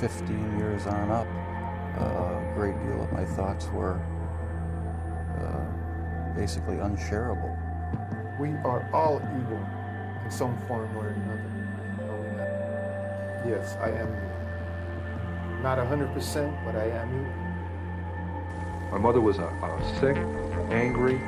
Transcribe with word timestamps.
15 0.00 0.58
years 0.58 0.86
on 0.86 1.10
up, 1.10 1.26
a 1.98 2.52
great 2.54 2.78
deal 2.86 3.02
of 3.02 3.12
my 3.12 3.24
thoughts 3.24 3.66
were 3.68 3.98
uh, 5.40 6.34
basically 6.36 6.78
unshareable. 6.78 7.56
We 8.38 8.50
are 8.64 8.88
all 8.92 9.16
evil 9.16 9.60
in 10.24 10.30
some 10.30 10.56
form 10.68 10.96
or 10.96 11.08
another. 11.08 11.58
Yes, 13.48 13.76
I 13.80 13.88
am 13.90 14.06
evil. 14.06 15.62
Not 15.62 15.78
100%, 15.78 16.64
but 16.64 16.76
I 16.76 16.84
am 16.84 17.08
evil. 17.20 17.32
My 18.92 18.98
mother 18.98 19.20
was 19.20 19.38
a, 19.38 19.46
a 19.46 19.94
sick, 19.98 20.16
angry, 20.70 21.18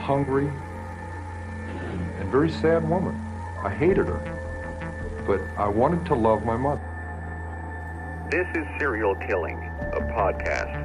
hungry, 0.00 0.48
and 2.18 2.30
very 2.30 2.50
sad 2.50 2.88
woman. 2.88 3.14
I 3.62 3.68
hated 3.68 4.06
her, 4.06 5.24
but 5.26 5.40
I 5.60 5.68
wanted 5.68 6.06
to 6.06 6.14
love 6.14 6.46
my 6.46 6.56
mother. 6.56 6.85
This 8.30 8.48
is 8.56 8.66
Serial 8.80 9.14
Killing, 9.14 9.56
a 9.56 10.00
podcast. 10.00 10.84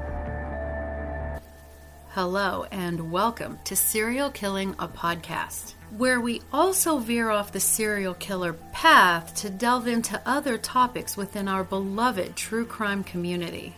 Hello, 2.09 2.67
and 2.71 3.11
welcome 3.11 3.57
to 3.63 3.75
Serial 3.75 4.29
Killing, 4.29 4.75
a 4.77 4.87
podcast, 4.87 5.73
where 5.97 6.21
we 6.21 6.43
also 6.53 6.99
veer 6.99 7.31
off 7.31 7.51
the 7.51 7.59
serial 7.59 8.13
killer 8.13 8.53
path 8.73 9.33
to 9.37 9.49
delve 9.49 9.87
into 9.87 10.21
other 10.23 10.59
topics 10.59 11.17
within 11.17 11.47
our 11.47 11.63
beloved 11.63 12.35
true 12.35 12.63
crime 12.63 13.03
community. 13.03 13.75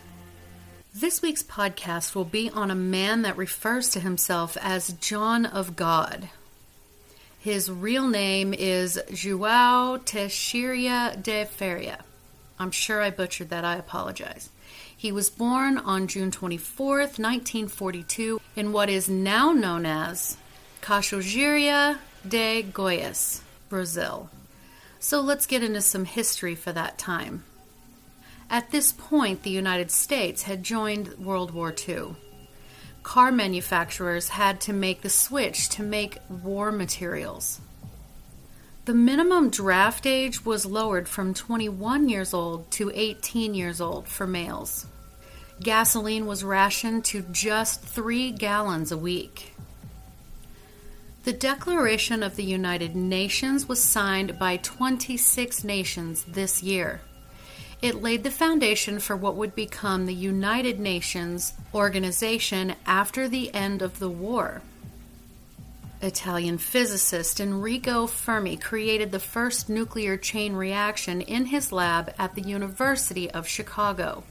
This 0.94 1.22
week's 1.22 1.42
podcast 1.42 2.14
will 2.14 2.26
be 2.26 2.50
on 2.50 2.70
a 2.70 2.74
man 2.74 3.22
that 3.22 3.38
refers 3.38 3.88
to 3.90 4.00
himself 4.00 4.58
as 4.60 4.92
John 5.00 5.46
of 5.46 5.74
God. 5.74 6.28
His 7.38 7.70
real 7.70 8.08
name 8.08 8.52
is 8.52 9.00
João 9.08 10.04
Teixeira 10.04 11.16
de 11.16 11.46
Faria. 11.46 12.04
I'm 12.58 12.70
sure 12.70 13.02
I 13.02 13.10
butchered 13.10 13.50
that, 13.50 13.64
I 13.64 13.76
apologize. 13.76 14.50
He 14.96 15.10
was 15.12 15.28
born 15.28 15.78
on 15.78 16.06
June 16.06 16.30
24th, 16.30 17.18
1942, 17.18 18.40
in 18.56 18.72
what 18.72 18.88
is 18.88 19.08
now 19.08 19.52
known 19.52 19.84
as 19.84 20.36
Cachoeiria 20.80 21.98
de 22.26 22.62
Goiás, 22.62 23.40
Brazil. 23.68 24.30
So 25.00 25.20
let's 25.20 25.46
get 25.46 25.62
into 25.62 25.82
some 25.82 26.04
history 26.04 26.54
for 26.54 26.72
that 26.72 26.96
time. 26.96 27.44
At 28.48 28.70
this 28.70 28.92
point, 28.92 29.42
the 29.42 29.50
United 29.50 29.90
States 29.90 30.42
had 30.44 30.62
joined 30.62 31.18
World 31.18 31.50
War 31.50 31.74
II. 31.76 32.16
Car 33.02 33.32
manufacturers 33.32 34.28
had 34.28 34.60
to 34.62 34.72
make 34.72 35.02
the 35.02 35.10
switch 35.10 35.68
to 35.70 35.82
make 35.82 36.18
war 36.28 36.72
materials. 36.72 37.60
The 38.84 38.92
minimum 38.92 39.48
draft 39.48 40.04
age 40.04 40.44
was 40.44 40.66
lowered 40.66 41.08
from 41.08 41.32
21 41.32 42.10
years 42.10 42.34
old 42.34 42.70
to 42.72 42.92
18 42.94 43.54
years 43.54 43.80
old 43.80 44.06
for 44.06 44.26
males. 44.26 44.84
Gasoline 45.62 46.26
was 46.26 46.44
rationed 46.44 47.06
to 47.06 47.22
just 47.32 47.80
three 47.80 48.30
gallons 48.30 48.92
a 48.92 48.98
week. 48.98 49.54
The 51.22 51.32
Declaration 51.32 52.22
of 52.22 52.36
the 52.36 52.44
United 52.44 52.94
Nations 52.94 53.66
was 53.66 53.82
signed 53.82 54.38
by 54.38 54.58
26 54.58 55.64
nations 55.64 56.24
this 56.24 56.62
year. 56.62 57.00
It 57.80 58.02
laid 58.02 58.22
the 58.22 58.30
foundation 58.30 58.98
for 58.98 59.16
what 59.16 59.36
would 59.36 59.54
become 59.54 60.04
the 60.04 60.14
United 60.14 60.78
Nations 60.78 61.54
organization 61.74 62.74
after 62.84 63.28
the 63.28 63.54
end 63.54 63.80
of 63.80 63.98
the 63.98 64.10
war. 64.10 64.60
Italian 66.04 66.58
physicist 66.58 67.40
Enrico 67.40 68.06
Fermi 68.06 68.56
created 68.56 69.10
the 69.10 69.18
first 69.18 69.68
nuclear 69.70 70.16
chain 70.16 70.54
reaction 70.54 71.22
in 71.22 71.46
his 71.46 71.72
lab 71.72 72.12
at 72.18 72.34
the 72.34 72.42
University 72.42 73.30
of 73.30 73.48
Chicago. 73.48 74.22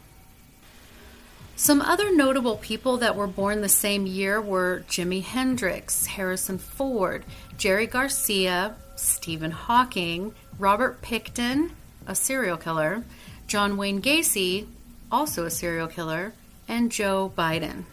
Some 1.56 1.82
other 1.82 2.16
notable 2.16 2.58
people 2.58 2.98
that 2.98 3.16
were 3.16 3.28
born 3.28 3.62
the 3.62 3.70
same 3.70 4.06
year 4.06 4.40
were 4.40 4.84
Jimi 4.88 5.24
Hendrix, 5.24 6.06
Harrison 6.06 6.58
Ford, 6.58 7.26
Jerry 7.58 7.88
Garcia, 7.88 8.76
Stephen 8.96 9.52
Hawking, 9.52 10.34
Robert 10.60 11.02
Pickton, 11.02 11.72
a 12.06 12.16
serial 12.16 12.58
killer, 12.58 13.04
John 13.48 13.78
Wayne 13.78 14.02
Gacy, 14.02 14.68
also 15.12 15.46
a 15.46 15.52
serial 15.52 15.88
killer, 15.88 16.34
and 16.68 16.92
Joe 16.92 17.32
Biden. 17.36 17.84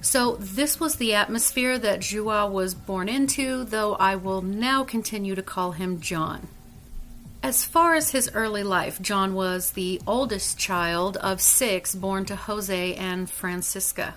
So, 0.00 0.36
this 0.36 0.78
was 0.78 0.96
the 0.96 1.14
atmosphere 1.14 1.78
that 1.78 2.00
Joao 2.00 2.50
was 2.50 2.74
born 2.74 3.08
into, 3.08 3.64
though 3.64 3.94
I 3.94 4.16
will 4.16 4.42
now 4.42 4.84
continue 4.84 5.34
to 5.34 5.42
call 5.42 5.72
him 5.72 6.00
John. 6.00 6.48
As 7.42 7.64
far 7.64 7.94
as 7.94 8.10
his 8.10 8.30
early 8.34 8.62
life, 8.62 9.00
John 9.00 9.34
was 9.34 9.70
the 9.70 10.00
oldest 10.06 10.58
child 10.58 11.16
of 11.18 11.40
six 11.40 11.94
born 11.94 12.24
to 12.26 12.36
Jose 12.36 12.94
and 12.94 13.30
Francisca. 13.30 14.14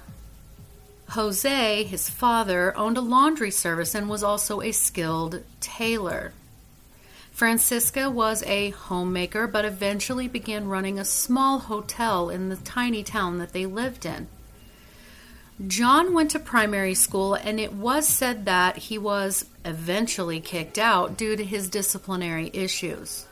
Jose, 1.09 1.83
his 1.83 2.09
father, 2.09 2.75
owned 2.77 2.97
a 2.97 3.01
laundry 3.01 3.51
service 3.51 3.95
and 3.95 4.09
was 4.09 4.23
also 4.23 4.61
a 4.61 4.71
skilled 4.71 5.43
tailor. 5.59 6.33
Francisca 7.31 8.09
was 8.09 8.43
a 8.43 8.71
homemaker, 8.71 9.47
but 9.47 9.65
eventually 9.65 10.27
began 10.27 10.67
running 10.67 10.99
a 10.99 11.05
small 11.05 11.59
hotel 11.59 12.29
in 12.29 12.49
the 12.49 12.57
tiny 12.57 13.03
town 13.03 13.37
that 13.37 13.53
they 13.53 13.65
lived 13.65 14.05
in. 14.05 14.27
John 15.67 16.13
went 16.13 16.31
to 16.31 16.39
primary 16.39 16.95
school, 16.95 17.33
and 17.33 17.59
it 17.59 17.73
was 17.73 18.07
said 18.07 18.45
that 18.45 18.77
he 18.77 18.97
was 18.97 19.45
eventually 19.65 20.39
kicked 20.39 20.77
out 20.77 21.17
due 21.17 21.35
to 21.35 21.43
his 21.43 21.69
disciplinary 21.69 22.49
issues. 22.53 23.25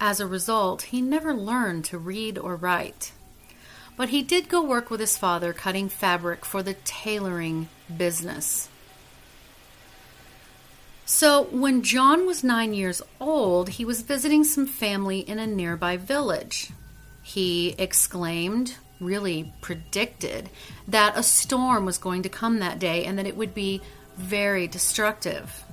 As 0.00 0.18
a 0.18 0.26
result, 0.26 0.82
he 0.82 1.02
never 1.02 1.34
learned 1.34 1.84
to 1.86 1.98
read 1.98 2.38
or 2.38 2.56
write. 2.56 3.12
But 3.98 4.08
he 4.08 4.22
did 4.22 4.48
go 4.48 4.62
work 4.62 4.88
with 4.88 4.98
his 4.98 5.18
father 5.18 5.52
cutting 5.52 5.90
fabric 5.90 6.46
for 6.46 6.62
the 6.62 6.74
tailoring 6.84 7.68
business. 7.94 8.70
So, 11.04 11.42
when 11.42 11.82
John 11.82 12.24
was 12.24 12.42
nine 12.42 12.72
years 12.72 13.02
old, 13.20 13.70
he 13.70 13.84
was 13.84 14.00
visiting 14.00 14.42
some 14.42 14.66
family 14.66 15.18
in 15.18 15.38
a 15.38 15.46
nearby 15.46 15.98
village. 15.98 16.70
He 17.22 17.74
exclaimed, 17.76 18.76
really 19.00 19.52
predicted, 19.60 20.50
that 20.86 21.16
a 21.16 21.22
storm 21.22 21.84
was 21.84 21.98
going 21.98 22.22
to 22.22 22.28
come 22.28 22.58
that 22.58 22.78
day 22.78 23.04
and 23.04 23.18
that 23.18 23.26
it 23.26 23.36
would 23.36 23.54
be 23.54 23.80
very 24.16 24.68
destructive. 24.68 25.64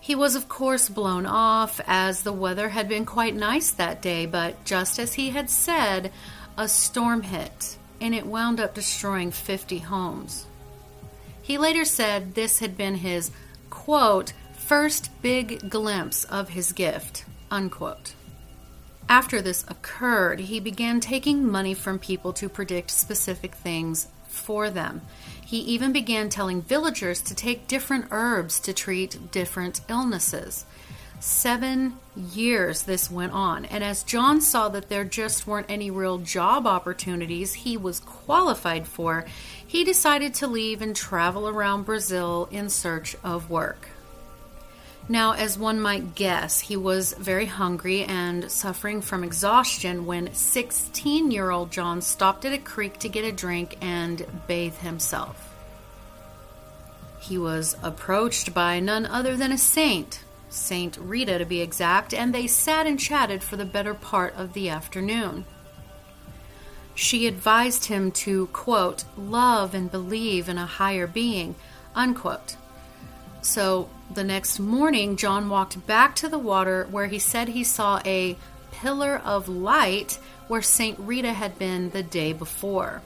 He 0.00 0.14
was, 0.14 0.34
of 0.34 0.48
course, 0.48 0.88
blown 0.88 1.26
off 1.26 1.80
as 1.86 2.22
the 2.22 2.32
weather 2.32 2.70
had 2.70 2.88
been 2.88 3.04
quite 3.04 3.34
nice 3.34 3.70
that 3.72 4.02
day, 4.02 4.26
but 4.26 4.64
just 4.64 4.98
as 4.98 5.14
he 5.14 5.30
had 5.30 5.50
said, 5.50 6.10
a 6.56 6.68
storm 6.68 7.22
hit 7.22 7.76
and 8.00 8.14
it 8.14 8.26
wound 8.26 8.60
up 8.60 8.74
destroying 8.74 9.30
50 9.30 9.78
homes. 9.78 10.46
He 11.42 11.58
later 11.58 11.84
said 11.84 12.34
this 12.34 12.58
had 12.58 12.76
been 12.76 12.96
his, 12.96 13.30
quote, 13.70 14.32
first 14.52 15.10
big 15.22 15.70
glimpse 15.70 16.24
of 16.24 16.50
his 16.50 16.72
gift, 16.72 17.24
unquote. 17.50 18.12
After 19.08 19.40
this 19.40 19.64
occurred, 19.68 20.40
he 20.40 20.60
began 20.60 21.00
taking 21.00 21.50
money 21.50 21.72
from 21.72 21.98
people 21.98 22.34
to 22.34 22.48
predict 22.48 22.90
specific 22.90 23.54
things 23.54 24.08
for 24.28 24.68
them. 24.68 25.00
He 25.44 25.58
even 25.60 25.92
began 25.92 26.28
telling 26.28 26.60
villagers 26.60 27.22
to 27.22 27.34
take 27.34 27.66
different 27.66 28.08
herbs 28.10 28.60
to 28.60 28.74
treat 28.74 29.32
different 29.32 29.80
illnesses. 29.88 30.66
Seven 31.20 31.96
years 32.14 32.82
this 32.82 33.10
went 33.10 33.32
on, 33.32 33.64
and 33.64 33.82
as 33.82 34.04
John 34.04 34.40
saw 34.42 34.68
that 34.68 34.90
there 34.90 35.04
just 35.04 35.46
weren't 35.46 35.70
any 35.70 35.90
real 35.90 36.18
job 36.18 36.66
opportunities 36.66 37.54
he 37.54 37.76
was 37.76 38.00
qualified 38.00 38.86
for, 38.86 39.24
he 39.66 39.84
decided 39.84 40.34
to 40.34 40.46
leave 40.46 40.82
and 40.82 40.94
travel 40.94 41.48
around 41.48 41.84
Brazil 41.84 42.46
in 42.52 42.68
search 42.68 43.16
of 43.24 43.50
work. 43.50 43.88
Now, 45.10 45.32
as 45.32 45.58
one 45.58 45.80
might 45.80 46.14
guess, 46.14 46.60
he 46.60 46.76
was 46.76 47.14
very 47.14 47.46
hungry 47.46 48.04
and 48.04 48.50
suffering 48.50 49.00
from 49.00 49.24
exhaustion 49.24 50.04
when 50.04 50.34
16 50.34 51.30
year 51.30 51.50
old 51.50 51.70
John 51.70 52.02
stopped 52.02 52.44
at 52.44 52.52
a 52.52 52.58
creek 52.58 52.98
to 52.98 53.08
get 53.08 53.24
a 53.24 53.32
drink 53.32 53.78
and 53.80 54.26
bathe 54.46 54.76
himself. 54.76 55.54
He 57.20 57.38
was 57.38 57.74
approached 57.82 58.52
by 58.52 58.80
none 58.80 59.06
other 59.06 59.34
than 59.34 59.50
a 59.50 59.58
saint, 59.58 60.24
Saint 60.50 60.98
Rita 60.98 61.38
to 61.38 61.44
be 61.46 61.62
exact, 61.62 62.12
and 62.12 62.34
they 62.34 62.46
sat 62.46 62.86
and 62.86 63.00
chatted 63.00 63.42
for 63.42 63.56
the 63.56 63.64
better 63.64 63.94
part 63.94 64.34
of 64.34 64.52
the 64.52 64.68
afternoon. 64.68 65.46
She 66.94 67.26
advised 67.26 67.86
him 67.86 68.10
to, 68.12 68.48
quote, 68.48 69.04
love 69.16 69.74
and 69.74 69.90
believe 69.90 70.48
in 70.48 70.58
a 70.58 70.66
higher 70.66 71.06
being, 71.06 71.54
unquote. 71.94 72.56
So 73.40 73.88
the 74.10 74.24
next 74.24 74.58
morning, 74.58 75.16
John 75.16 75.48
walked 75.48 75.86
back 75.86 76.16
to 76.16 76.28
the 76.28 76.38
water 76.38 76.86
where 76.90 77.06
he 77.06 77.18
said 77.18 77.48
he 77.48 77.64
saw 77.64 78.00
a 78.04 78.36
pillar 78.72 79.20
of 79.24 79.48
light 79.48 80.18
where 80.48 80.62
St. 80.62 80.98
Rita 80.98 81.32
had 81.32 81.58
been 81.58 81.90
the 81.90 82.02
day 82.02 82.32
before. 82.32 83.02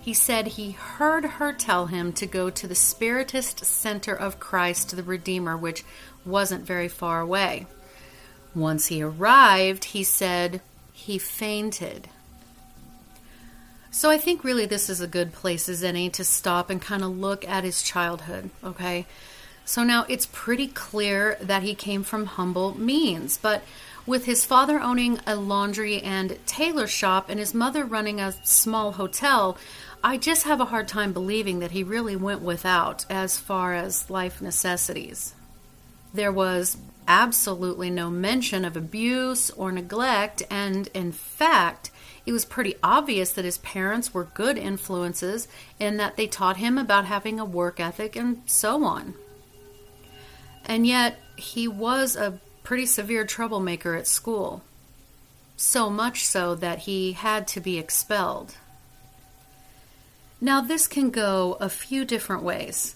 He 0.00 0.14
said 0.14 0.46
he 0.46 0.70
heard 0.70 1.24
her 1.24 1.52
tell 1.52 1.86
him 1.86 2.12
to 2.14 2.26
go 2.26 2.50
to 2.50 2.66
the 2.66 2.74
Spiritist 2.74 3.64
Center 3.64 4.14
of 4.14 4.40
Christ 4.40 4.96
the 4.96 5.02
Redeemer, 5.02 5.56
which 5.56 5.84
wasn't 6.24 6.64
very 6.64 6.88
far 6.88 7.20
away. 7.20 7.66
Once 8.54 8.86
he 8.86 9.02
arrived, 9.02 9.86
he 9.86 10.02
said 10.02 10.60
he 10.92 11.18
fainted. 11.18 12.08
So 13.90 14.10
I 14.10 14.18
think 14.18 14.44
really 14.44 14.66
this 14.66 14.88
is 14.88 15.00
a 15.00 15.06
good 15.06 15.32
place 15.32 15.68
as 15.68 15.82
any 15.82 16.08
to 16.10 16.24
stop 16.24 16.70
and 16.70 16.80
kind 16.80 17.02
of 17.02 17.18
look 17.18 17.46
at 17.48 17.64
his 17.64 17.82
childhood, 17.82 18.50
okay? 18.62 19.06
So 19.68 19.84
now 19.84 20.06
it's 20.08 20.26
pretty 20.32 20.66
clear 20.66 21.36
that 21.42 21.62
he 21.62 21.74
came 21.74 22.02
from 22.02 22.24
humble 22.24 22.80
means, 22.80 23.36
but 23.36 23.62
with 24.06 24.24
his 24.24 24.46
father 24.46 24.80
owning 24.80 25.20
a 25.26 25.36
laundry 25.36 26.00
and 26.00 26.38
tailor 26.46 26.86
shop 26.86 27.28
and 27.28 27.38
his 27.38 27.52
mother 27.52 27.84
running 27.84 28.18
a 28.18 28.32
small 28.46 28.92
hotel, 28.92 29.58
I 30.02 30.16
just 30.16 30.44
have 30.44 30.62
a 30.62 30.64
hard 30.72 30.88
time 30.88 31.12
believing 31.12 31.58
that 31.58 31.72
he 31.72 31.84
really 31.84 32.16
went 32.16 32.40
without 32.40 33.04
as 33.10 33.36
far 33.36 33.74
as 33.74 34.08
life 34.08 34.40
necessities. 34.40 35.34
There 36.14 36.32
was 36.32 36.78
absolutely 37.06 37.90
no 37.90 38.08
mention 38.08 38.64
of 38.64 38.74
abuse 38.74 39.50
or 39.50 39.70
neglect, 39.70 40.42
and 40.50 40.88
in 40.94 41.12
fact, 41.12 41.90
it 42.24 42.32
was 42.32 42.46
pretty 42.46 42.76
obvious 42.82 43.32
that 43.32 43.44
his 43.44 43.58
parents 43.58 44.14
were 44.14 44.24
good 44.32 44.56
influences 44.56 45.46
and 45.78 46.00
that 46.00 46.16
they 46.16 46.26
taught 46.26 46.56
him 46.56 46.78
about 46.78 47.04
having 47.04 47.38
a 47.38 47.44
work 47.44 47.78
ethic 47.78 48.16
and 48.16 48.40
so 48.46 48.82
on. 48.82 49.12
And 50.68 50.86
yet, 50.86 51.18
he 51.36 51.66
was 51.66 52.14
a 52.14 52.38
pretty 52.62 52.86
severe 52.86 53.24
troublemaker 53.24 53.94
at 53.94 54.06
school. 54.06 54.62
So 55.56 55.88
much 55.88 56.26
so 56.26 56.54
that 56.54 56.80
he 56.80 57.12
had 57.12 57.48
to 57.48 57.60
be 57.60 57.78
expelled. 57.78 58.54
Now, 60.40 60.60
this 60.60 60.86
can 60.86 61.10
go 61.10 61.56
a 61.58 61.68
few 61.68 62.04
different 62.04 62.42
ways. 62.42 62.94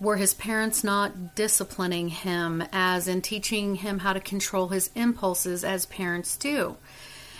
Were 0.00 0.16
his 0.16 0.34
parents 0.34 0.82
not 0.82 1.36
disciplining 1.36 2.08
him, 2.08 2.64
as 2.72 3.06
in 3.06 3.22
teaching 3.22 3.76
him 3.76 4.00
how 4.00 4.14
to 4.14 4.18
control 4.18 4.68
his 4.68 4.90
impulses 4.96 5.62
as 5.62 5.86
parents 5.86 6.36
do? 6.36 6.76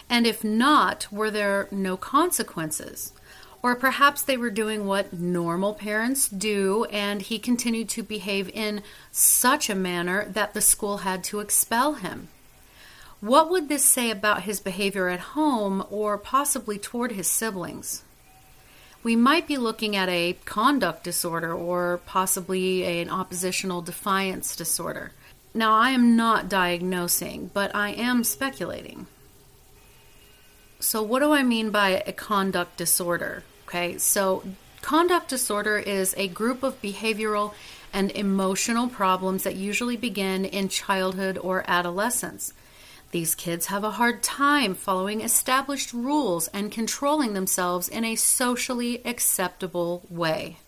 And 0.08 0.26
if 0.26 0.44
not, 0.44 1.10
were 1.10 1.30
there 1.30 1.66
no 1.72 1.96
consequences? 1.96 3.12
Or 3.62 3.76
perhaps 3.76 4.22
they 4.22 4.36
were 4.36 4.50
doing 4.50 4.86
what 4.86 5.12
normal 5.12 5.72
parents 5.72 6.28
do, 6.28 6.84
and 6.86 7.22
he 7.22 7.38
continued 7.38 7.88
to 7.90 8.02
behave 8.02 8.48
in 8.48 8.82
such 9.12 9.70
a 9.70 9.74
manner 9.74 10.26
that 10.30 10.52
the 10.52 10.60
school 10.60 10.98
had 10.98 11.22
to 11.24 11.38
expel 11.38 11.94
him. 11.94 12.28
What 13.20 13.50
would 13.50 13.68
this 13.68 13.84
say 13.84 14.10
about 14.10 14.42
his 14.42 14.58
behavior 14.58 15.08
at 15.08 15.20
home 15.20 15.86
or 15.90 16.18
possibly 16.18 16.76
toward 16.76 17.12
his 17.12 17.28
siblings? 17.28 18.02
We 19.04 19.14
might 19.14 19.46
be 19.46 19.58
looking 19.58 19.94
at 19.94 20.08
a 20.08 20.36
conduct 20.44 21.04
disorder 21.04 21.52
or 21.52 22.00
possibly 22.04 23.00
an 23.00 23.10
oppositional 23.10 23.80
defiance 23.80 24.56
disorder. 24.56 25.12
Now, 25.54 25.72
I 25.74 25.90
am 25.90 26.16
not 26.16 26.48
diagnosing, 26.48 27.52
but 27.54 27.74
I 27.76 27.90
am 27.90 28.24
speculating. 28.24 29.06
So, 30.80 31.00
what 31.00 31.20
do 31.20 31.32
I 31.32 31.44
mean 31.44 31.70
by 31.70 32.02
a 32.04 32.12
conduct 32.12 32.76
disorder? 32.76 33.44
Okay, 33.74 33.96
so 33.96 34.42
conduct 34.82 35.28
disorder 35.30 35.78
is 35.78 36.14
a 36.19 36.28
group 36.28 36.62
of 36.62 36.82
behavioral 36.82 37.54
and 37.90 38.10
emotional 38.10 38.86
problems 38.86 39.44
that 39.44 39.56
usually 39.56 39.96
begin 39.96 40.44
in 40.44 40.69
childhood 40.69 41.38
or 41.38 41.64
adolescence. 41.66 42.52
These 43.12 43.34
kids 43.34 43.66
have 43.66 43.82
a 43.82 43.92
hard 43.92 44.22
time 44.22 44.74
following 44.74 45.22
established 45.22 45.94
rules 45.94 46.48
and 46.48 46.70
controlling 46.70 47.32
themselves 47.32 47.88
in 47.88 48.04
a 48.04 48.14
socially 48.14 49.00
acceptable 49.06 50.02
way. 50.10 50.58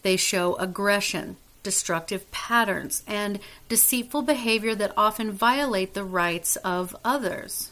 They 0.00 0.16
show 0.16 0.54
aggression, 0.54 1.36
destructive 1.62 2.30
patterns, 2.30 3.02
and 3.06 3.38
deceitful 3.68 4.22
behavior 4.22 4.74
that 4.76 4.94
often 4.96 5.30
violate 5.30 5.92
the 5.92 6.04
rights 6.04 6.56
of 6.64 6.96
others. 7.04 7.70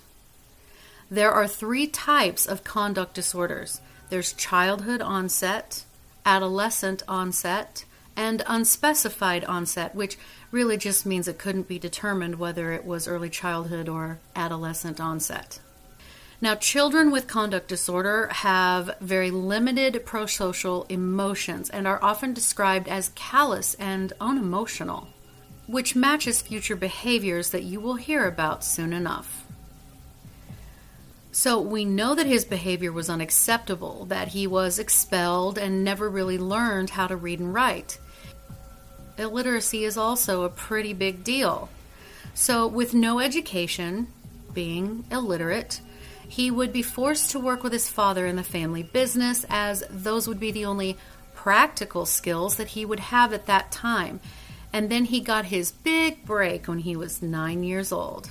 There 1.11 1.33
are 1.33 1.49
three 1.49 1.87
types 1.87 2.45
of 2.45 2.65
conduct 2.65 3.15
disorders 3.15 3.81
there's 4.09 4.33
childhood 4.33 5.03
onset, 5.03 5.85
adolescent 6.25 7.03
onset, 7.09 7.85
and 8.17 8.43
unspecified 8.47 9.45
onset, 9.45 9.95
which 9.95 10.17
really 10.51 10.77
just 10.77 11.05
means 11.05 11.29
it 11.29 11.39
couldn't 11.39 11.69
be 11.69 11.79
determined 11.79 12.39
whether 12.39 12.73
it 12.73 12.85
was 12.85 13.07
early 13.07 13.29
childhood 13.29 13.89
or 13.89 14.19
adolescent 14.35 15.01
onset. 15.01 15.61
Now, 16.41 16.55
children 16.55 17.11
with 17.11 17.27
conduct 17.27 17.69
disorder 17.69 18.29
have 18.29 18.91
very 19.01 19.31
limited 19.31 20.05
prosocial 20.05 20.91
emotions 20.91 21.71
and 21.71 21.87
are 21.87 22.03
often 22.03 22.35
described 22.35 22.89
as 22.89 23.11
callous 23.15 23.75
and 23.75 24.13
unemotional, 24.21 25.09
which 25.67 25.97
matches 25.97 26.43
future 26.43 26.77
behaviors 26.77 27.51
that 27.51 27.65
you 27.65 27.81
will 27.81 27.97
hear 27.97 28.27
about 28.27 28.65
soon 28.65 28.93
enough. 28.93 29.47
So 31.37 31.61
we 31.61 31.85
know 31.85 32.15
that 32.15 32.25
his 32.25 32.47
behavior 32.47 32.91
was 32.91 33.11
unacceptable, 33.11 34.07
that 34.07 34.29
he 34.29 34.47
was 34.47 34.79
expelled 34.79 35.59
and 35.59 35.85
never 35.85 36.09
really 36.09 36.39
learned 36.39 36.89
how 36.89 37.07
to 37.09 37.15
read 37.15 37.41
and 37.41 37.53
write. 37.53 37.99
Illiteracy 39.19 39.85
is 39.85 39.99
also 39.99 40.45
a 40.45 40.49
pretty 40.49 40.95
big 40.95 41.23
deal. 41.23 41.69
So, 42.33 42.67
with 42.67 42.95
no 42.95 43.21
education, 43.21 44.07
being 44.55 45.05
illiterate, 45.11 45.83
he 46.27 46.51
would 46.51 46.73
be 46.73 46.81
forced 46.81 47.33
to 47.33 47.39
work 47.39 47.63
with 47.63 47.75
his 47.75 47.91
father 47.91 48.25
in 48.25 48.37
the 48.37 48.43
family 48.43 48.83
business, 48.83 49.45
as 49.51 49.85
those 49.91 50.27
would 50.27 50.41
be 50.41 50.53
the 50.53 50.65
only 50.65 50.97
practical 51.35 52.07
skills 52.07 52.57
that 52.57 52.69
he 52.69 52.87
would 52.87 53.01
have 53.01 53.35
at 53.35 53.45
that 53.45 53.71
time. 53.71 54.21
And 54.73 54.89
then 54.89 55.05
he 55.05 55.21
got 55.21 55.45
his 55.45 55.71
big 55.71 56.25
break 56.25 56.67
when 56.67 56.79
he 56.79 56.97
was 56.97 57.21
nine 57.21 57.63
years 57.63 57.93
old. 57.93 58.31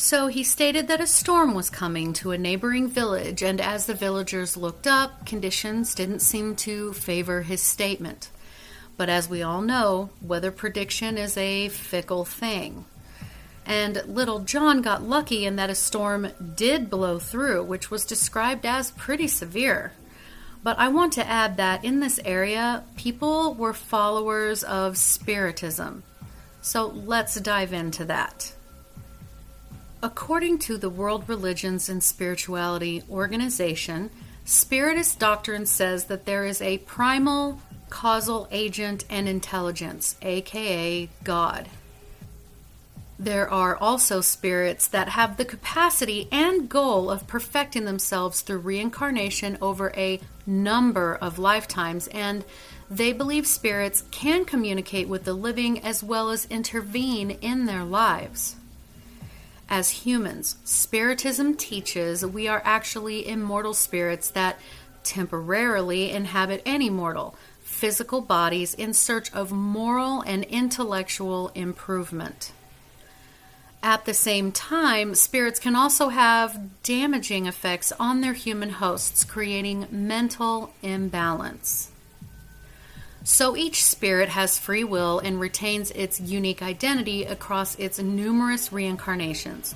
So 0.00 0.28
he 0.28 0.44
stated 0.44 0.86
that 0.86 1.00
a 1.00 1.08
storm 1.08 1.54
was 1.54 1.70
coming 1.70 2.12
to 2.14 2.30
a 2.30 2.38
neighboring 2.38 2.86
village, 2.86 3.42
and 3.42 3.60
as 3.60 3.86
the 3.86 3.94
villagers 3.94 4.56
looked 4.56 4.86
up, 4.86 5.26
conditions 5.26 5.92
didn't 5.92 6.20
seem 6.20 6.54
to 6.54 6.92
favor 6.92 7.42
his 7.42 7.60
statement. 7.60 8.30
But 8.96 9.08
as 9.08 9.28
we 9.28 9.42
all 9.42 9.60
know, 9.60 10.10
weather 10.22 10.52
prediction 10.52 11.18
is 11.18 11.36
a 11.36 11.68
fickle 11.70 12.24
thing. 12.24 12.84
And 13.66 14.00
little 14.06 14.38
John 14.38 14.82
got 14.82 15.02
lucky 15.02 15.44
in 15.44 15.56
that 15.56 15.68
a 15.68 15.74
storm 15.74 16.28
did 16.54 16.88
blow 16.88 17.18
through, 17.18 17.64
which 17.64 17.90
was 17.90 18.04
described 18.04 18.64
as 18.64 18.92
pretty 18.92 19.26
severe. 19.26 19.94
But 20.62 20.78
I 20.78 20.86
want 20.88 21.12
to 21.14 21.26
add 21.26 21.56
that 21.56 21.84
in 21.84 21.98
this 21.98 22.20
area, 22.24 22.84
people 22.96 23.52
were 23.52 23.72
followers 23.72 24.62
of 24.62 24.96
Spiritism. 24.96 26.04
So 26.62 26.86
let's 26.86 27.34
dive 27.40 27.72
into 27.72 28.04
that. 28.04 28.52
According 30.00 30.60
to 30.60 30.78
the 30.78 30.90
World 30.90 31.28
Religions 31.28 31.88
and 31.88 32.02
Spirituality 32.02 33.02
Organization, 33.10 34.10
Spiritist 34.44 35.18
doctrine 35.18 35.66
says 35.66 36.04
that 36.04 36.24
there 36.24 36.46
is 36.46 36.62
a 36.62 36.78
primal 36.78 37.60
causal 37.90 38.46
agent 38.50 39.04
and 39.10 39.28
intelligence, 39.28 40.16
aka 40.22 41.08
God. 41.24 41.68
There 43.18 43.50
are 43.50 43.76
also 43.76 44.20
spirits 44.20 44.86
that 44.86 45.08
have 45.08 45.36
the 45.36 45.44
capacity 45.44 46.28
and 46.30 46.68
goal 46.68 47.10
of 47.10 47.26
perfecting 47.26 47.84
themselves 47.84 48.42
through 48.42 48.58
reincarnation 48.58 49.58
over 49.60 49.92
a 49.96 50.20
number 50.46 51.16
of 51.16 51.40
lifetimes, 51.40 52.06
and 52.08 52.44
They 52.90 53.12
believe 53.12 53.46
spirits 53.46 54.04
can 54.10 54.44
communicate 54.44 55.08
with 55.08 55.24
the 55.24 55.34
living 55.34 55.84
as 55.84 56.02
well 56.02 56.30
as 56.30 56.46
intervene 56.46 57.32
in 57.42 57.66
their 57.66 57.84
lives. 57.84 58.56
As 59.68 59.90
humans, 59.90 60.56
Spiritism 60.64 61.54
teaches 61.54 62.24
we 62.24 62.48
are 62.48 62.62
actually 62.64 63.28
immortal 63.28 63.74
spirits 63.74 64.30
that 64.30 64.58
temporarily 65.04 66.10
inhabit 66.10 66.62
any 66.64 66.88
mortal, 66.88 67.34
physical 67.62 68.22
bodies 68.22 68.72
in 68.72 68.94
search 68.94 69.32
of 69.34 69.52
moral 69.52 70.22
and 70.22 70.44
intellectual 70.44 71.50
improvement. 71.54 72.52
At 73.82 74.06
the 74.06 74.14
same 74.14 74.52
time, 74.52 75.14
spirits 75.14 75.60
can 75.60 75.76
also 75.76 76.08
have 76.08 76.82
damaging 76.82 77.46
effects 77.46 77.92
on 78.00 78.22
their 78.22 78.32
human 78.32 78.70
hosts, 78.70 79.22
creating 79.22 79.86
mental 79.90 80.72
imbalance. 80.82 81.90
So 83.28 83.54
each 83.54 83.84
spirit 83.84 84.30
has 84.30 84.58
free 84.58 84.84
will 84.84 85.18
and 85.18 85.38
retains 85.38 85.90
its 85.90 86.18
unique 86.18 86.62
identity 86.62 87.24
across 87.24 87.74
its 87.74 87.98
numerous 87.98 88.72
reincarnations. 88.72 89.74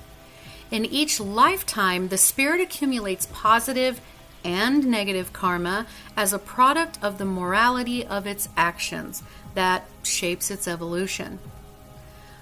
In 0.70 0.86
each 0.86 1.20
lifetime, 1.20 2.08
the 2.08 2.16
spirit 2.16 2.62
accumulates 2.62 3.28
positive 3.30 4.00
and 4.42 4.86
negative 4.86 5.34
karma 5.34 5.86
as 6.16 6.32
a 6.32 6.38
product 6.38 6.98
of 7.02 7.18
the 7.18 7.26
morality 7.26 8.06
of 8.06 8.26
its 8.26 8.48
actions 8.56 9.22
that 9.52 9.86
shapes 10.02 10.50
its 10.50 10.66
evolution. 10.66 11.38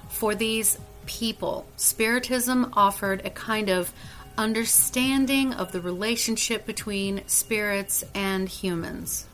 For 0.09 0.37
these 0.37 0.79
people, 1.07 1.67
Spiritism 1.76 2.73
offered 2.75 3.26
a 3.26 3.31
kind 3.31 3.69
of 3.69 3.93
understanding 4.38 5.55
of 5.55 5.73
the 5.73 5.81
relationship 5.81 6.67
between 6.67 7.26
spirits 7.26 8.05
and 8.14 8.49
humans. 8.49 9.26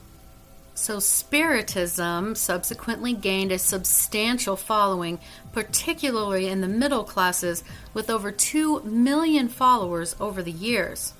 So, 0.76 0.98
Spiritism 0.98 2.34
subsequently 2.34 3.14
gained 3.14 3.50
a 3.50 3.58
substantial 3.58 4.56
following, 4.56 5.18
particularly 5.50 6.48
in 6.48 6.60
the 6.60 6.68
middle 6.68 7.02
classes, 7.02 7.64
with 7.94 8.10
over 8.10 8.30
2 8.30 8.82
million 8.82 9.48
followers 9.48 10.14
over 10.20 10.42
the 10.42 10.52
years. 10.52 11.14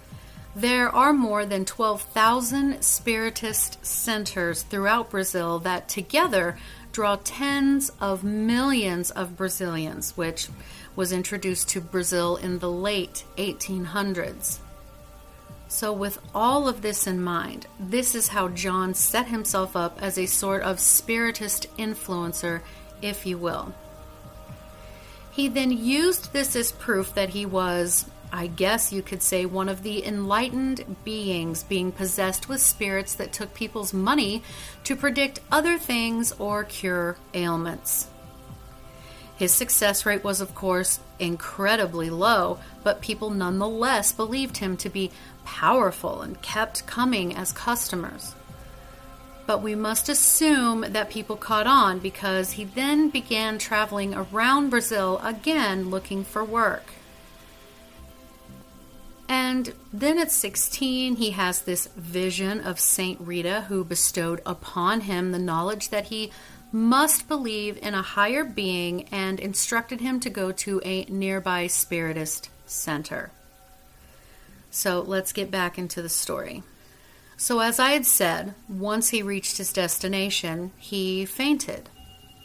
There 0.55 0.91
are 0.91 1.15
more 1.15 1.47
than 1.47 1.65
12,000 1.65 2.81
Spiritist 2.81 3.85
centers 3.85 4.63
throughout 4.63 5.09
Brazil 5.09 5.59
that 5.61 5.89
together 5.89 6.59
draw 6.93 7.17
tens 7.25 7.91
of 7.99 8.23
millions 8.23 9.11
of 9.11 9.39
Brazilians, 9.39 10.19
which 10.19 10.49
was 10.95 11.13
introduced 11.13 11.71
to 11.71 11.81
Brazil 11.81 12.37
in 12.37 12.59
the 12.59 12.71
late 12.71 13.25
1800s. 13.39 14.59
So, 15.69 15.93
with 15.93 16.19
all 16.35 16.69
of 16.69 16.83
this 16.83 17.07
in 17.07 17.21
mind, 17.21 17.67
this 17.81 18.15
is 18.15 18.29
how 18.29 18.49
John 18.49 18.95
set 18.95 19.27
himself 19.27 19.75
up 19.75 20.01
as 20.01 20.17
a 20.17 20.27
sort 20.27 20.63
of 20.63 20.79
spiritist 20.79 21.67
influencer, 21.77 22.61
if 23.03 23.27
you 23.27 23.37
will. 23.37 23.75
He 25.33 25.49
then 25.49 25.71
used 25.71 26.33
this 26.33 26.57
as 26.57 26.73
proof 26.73 27.15
that 27.15 27.31
he 27.31 27.45
was, 27.45 28.07
I 28.33 28.47
guess 28.47 28.93
you 28.93 29.03
could 29.03 29.23
say, 29.23 29.45
one 29.45 29.69
of 29.69 29.83
the 29.83 30.07
enlightened 30.07 30.97
beings 31.05 31.63
being 31.65 31.93
possessed 31.93 32.49
with 32.49 32.63
spirits 32.63 33.15
that 33.17 33.33
took 33.33 33.53
people's 33.53 33.93
money 33.93 34.43
to 34.85 34.97
predict 34.97 35.41
other 35.51 35.79
things 35.79 36.33
or 36.39 36.65
cure 36.65 37.19
ailments. 37.35 38.07
His 39.37 39.53
success 39.53 40.07
rate 40.07 40.25
was, 40.25 40.41
of 40.41 40.55
course, 40.55 40.99
incredibly 41.19 42.09
low, 42.09 42.59
but 42.83 43.03
people 43.03 43.31
nonetheless 43.31 44.13
believed 44.13 44.59
him 44.59 44.77
to 44.79 44.89
be 44.89 45.11
powerful 45.45 46.23
and 46.23 46.41
kept 46.41 46.87
coming 46.87 47.37
as 47.37 47.53
customers. 47.53 48.35
But 49.47 49.63
we 49.63 49.75
must 49.75 50.09
assume 50.09 50.87
that 50.89 51.11
people 51.11 51.37
caught 51.37 51.67
on 51.67 51.99
because 51.99 52.53
he 52.53 52.65
then 52.65 53.11
began 53.11 53.59
traveling 53.59 54.15
around 54.15 54.71
Brazil 54.71 55.21
again 55.23 55.91
looking 55.91 56.25
for 56.25 56.43
work. 56.43 56.85
And 59.29 59.73
then 59.93 60.19
at 60.19 60.31
16, 60.31 61.17
he 61.17 61.31
has 61.33 61.63
this 61.63 61.89
vision 61.97 62.61
of 62.61 62.79
Saint 62.79 63.21
Rita, 63.21 63.63
who 63.69 63.85
bestowed 63.85 64.41
upon 64.47 65.03
him 65.03 65.33
the 65.33 65.39
knowledge 65.39 65.91
that 65.91 66.07
he 66.07 66.31
must 66.77 67.27
believe 67.27 67.79
in 67.79 67.95
a 67.95 68.03
higher 68.03 68.45
being 68.45 69.05
and 69.05 69.41
instructed 69.41 69.99
him 70.03 70.21
to 70.21 70.29
go 70.29 70.53
to 70.53 70.79
a 70.85 71.07
nearby 71.07 71.67
spiritist 71.67 72.51
center. 72.67 73.31
So 74.71 75.01
let's 75.01 75.33
get 75.33 75.51
back 75.51 75.79
into 75.79 76.03
the 76.03 76.11
story. 76.11 76.63
So, 77.39 77.61
as 77.61 77.79
I 77.79 77.93
had 77.93 78.05
said, 78.05 78.55
once 78.69 79.09
he 79.09 79.23
reached 79.23 79.57
his 79.57 79.73
destination, 79.73 80.73
he 80.77 81.25
fainted. 81.25 81.89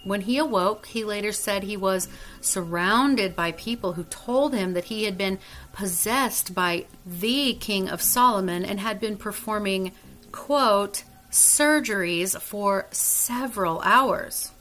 When 0.06 0.22
he 0.22 0.38
awoke, 0.38 0.86
he 0.86 1.04
later 1.04 1.34
said 1.34 1.64
he 1.64 1.76
was 1.76 2.08
surrounded 2.40 3.36
by 3.36 3.52
people 3.52 3.94
who 3.94 4.06
told 4.06 4.54
him 4.54 4.74
that 4.74 4.86
he 4.86 5.04
had 5.04 5.18
been 5.18 5.40
possessed 5.74 6.56
by 6.56 6.86
the 7.06 7.54
King 7.56 7.90
of 7.90 8.02
Solomon 8.02 8.64
and 8.64 8.80
had 8.80 9.02
been 9.02 9.18
performing, 9.18 9.92
quote, 10.32 11.04
surgeries 11.32 12.40
for 12.40 12.88
several 12.92 13.82
hours. 13.82 14.52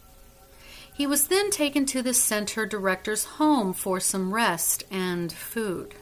He 0.93 1.07
was 1.07 1.29
then 1.29 1.51
taken 1.51 1.87
to 1.87 2.03
the 2.03 2.15
center 2.15 2.67
director's 2.67 3.25
home 3.25 3.73
for 3.73 4.01
some 4.01 4.35
rest 4.35 4.85
and 4.91 5.33
food 5.33 5.95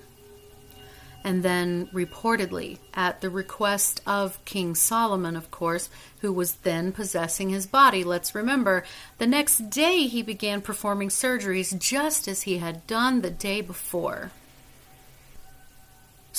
and 1.25 1.42
then 1.42 1.87
reportedly, 1.88 2.78
at 2.94 3.20
the 3.20 3.30
request 3.30 4.00
of 4.06 4.42
King 4.44 4.75
Solomon, 4.75 5.37
of 5.37 5.50
course, 5.50 5.90
who 6.20 6.32
was 6.32 6.52
then 6.62 6.92
possessing 6.92 7.50
his 7.50 7.66
body. 7.66 8.04
Let's 8.04 8.34
remember, 8.34 8.84
the 9.18 9.26
next 9.26 9.68
day 9.70 10.06
he 10.06 10.22
began 10.22 10.62
performing 10.62 11.08
surgeries 11.08 11.78
just 11.78 12.28
as 12.28 12.42
he 12.42 12.58
had 12.58 12.87
done 12.87 13.20
the 13.20 13.30
day 13.30 13.60
before. 13.60 14.30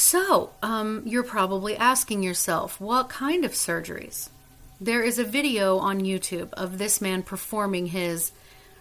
So, 0.01 0.51
um, 0.63 1.03
you're 1.05 1.23
probably 1.23 1.75
asking 1.75 2.23
yourself, 2.23 2.79
what 2.79 3.09
kind 3.09 3.43
of 3.43 3.51
surgeries? 3.51 4.29
There 4.79 5.03
is 5.03 5.19
a 5.19 5.25
video 5.25 5.77
on 5.77 5.99
YouTube 5.99 6.53
of 6.53 6.77
this 6.77 7.01
man 7.01 7.21
performing 7.21 7.87
his 7.87 8.31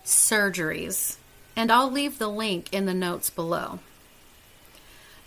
surgeries, 0.04 1.16
and 1.56 1.72
I'll 1.72 1.90
leave 1.90 2.20
the 2.20 2.28
link 2.28 2.72
in 2.72 2.86
the 2.86 2.94
notes 2.94 3.30
below. 3.30 3.80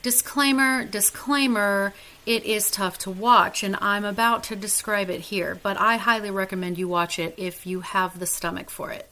Disclaimer, 0.02 0.86
disclaimer, 0.86 1.94
it 2.26 2.46
is 2.46 2.72
tough 2.72 2.98
to 3.00 3.12
watch, 3.12 3.62
and 3.62 3.76
I'm 3.82 4.06
about 4.06 4.46
to 4.46 4.56
describe 4.56 5.10
it 5.10 5.20
here, 5.20 5.60
but 5.62 5.76
I 5.76 5.98
highly 5.98 6.32
recommend 6.32 6.78
you 6.78 6.88
watch 6.88 7.20
it 7.20 7.36
if 7.36 7.68
you 7.68 7.82
have 7.82 8.18
the 8.18 8.26
stomach 8.26 8.70
for 8.70 8.92
it. 8.92 9.10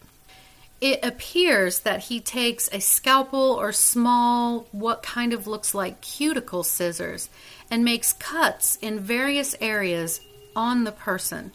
It 0.81 0.99
appears 1.03 1.79
that 1.81 2.03
he 2.05 2.21
takes 2.21 2.69
a 2.71 2.79
scalpel 2.79 3.57
or 3.59 3.73
small, 3.73 4.67
what 4.71 5.03
kind 5.03 5.33
of 5.33 5.45
looks 5.45 5.73
like 5.73 5.99
cuticle 5.99 6.63
scissors, 6.63 7.29
and 7.69 7.83
makes 7.83 8.13
cuts 8.13 8.77
in 8.81 8.99
various 8.99 9.55
areas 9.59 10.21
on 10.55 10.85
the 10.85 10.91
person. 10.91 11.51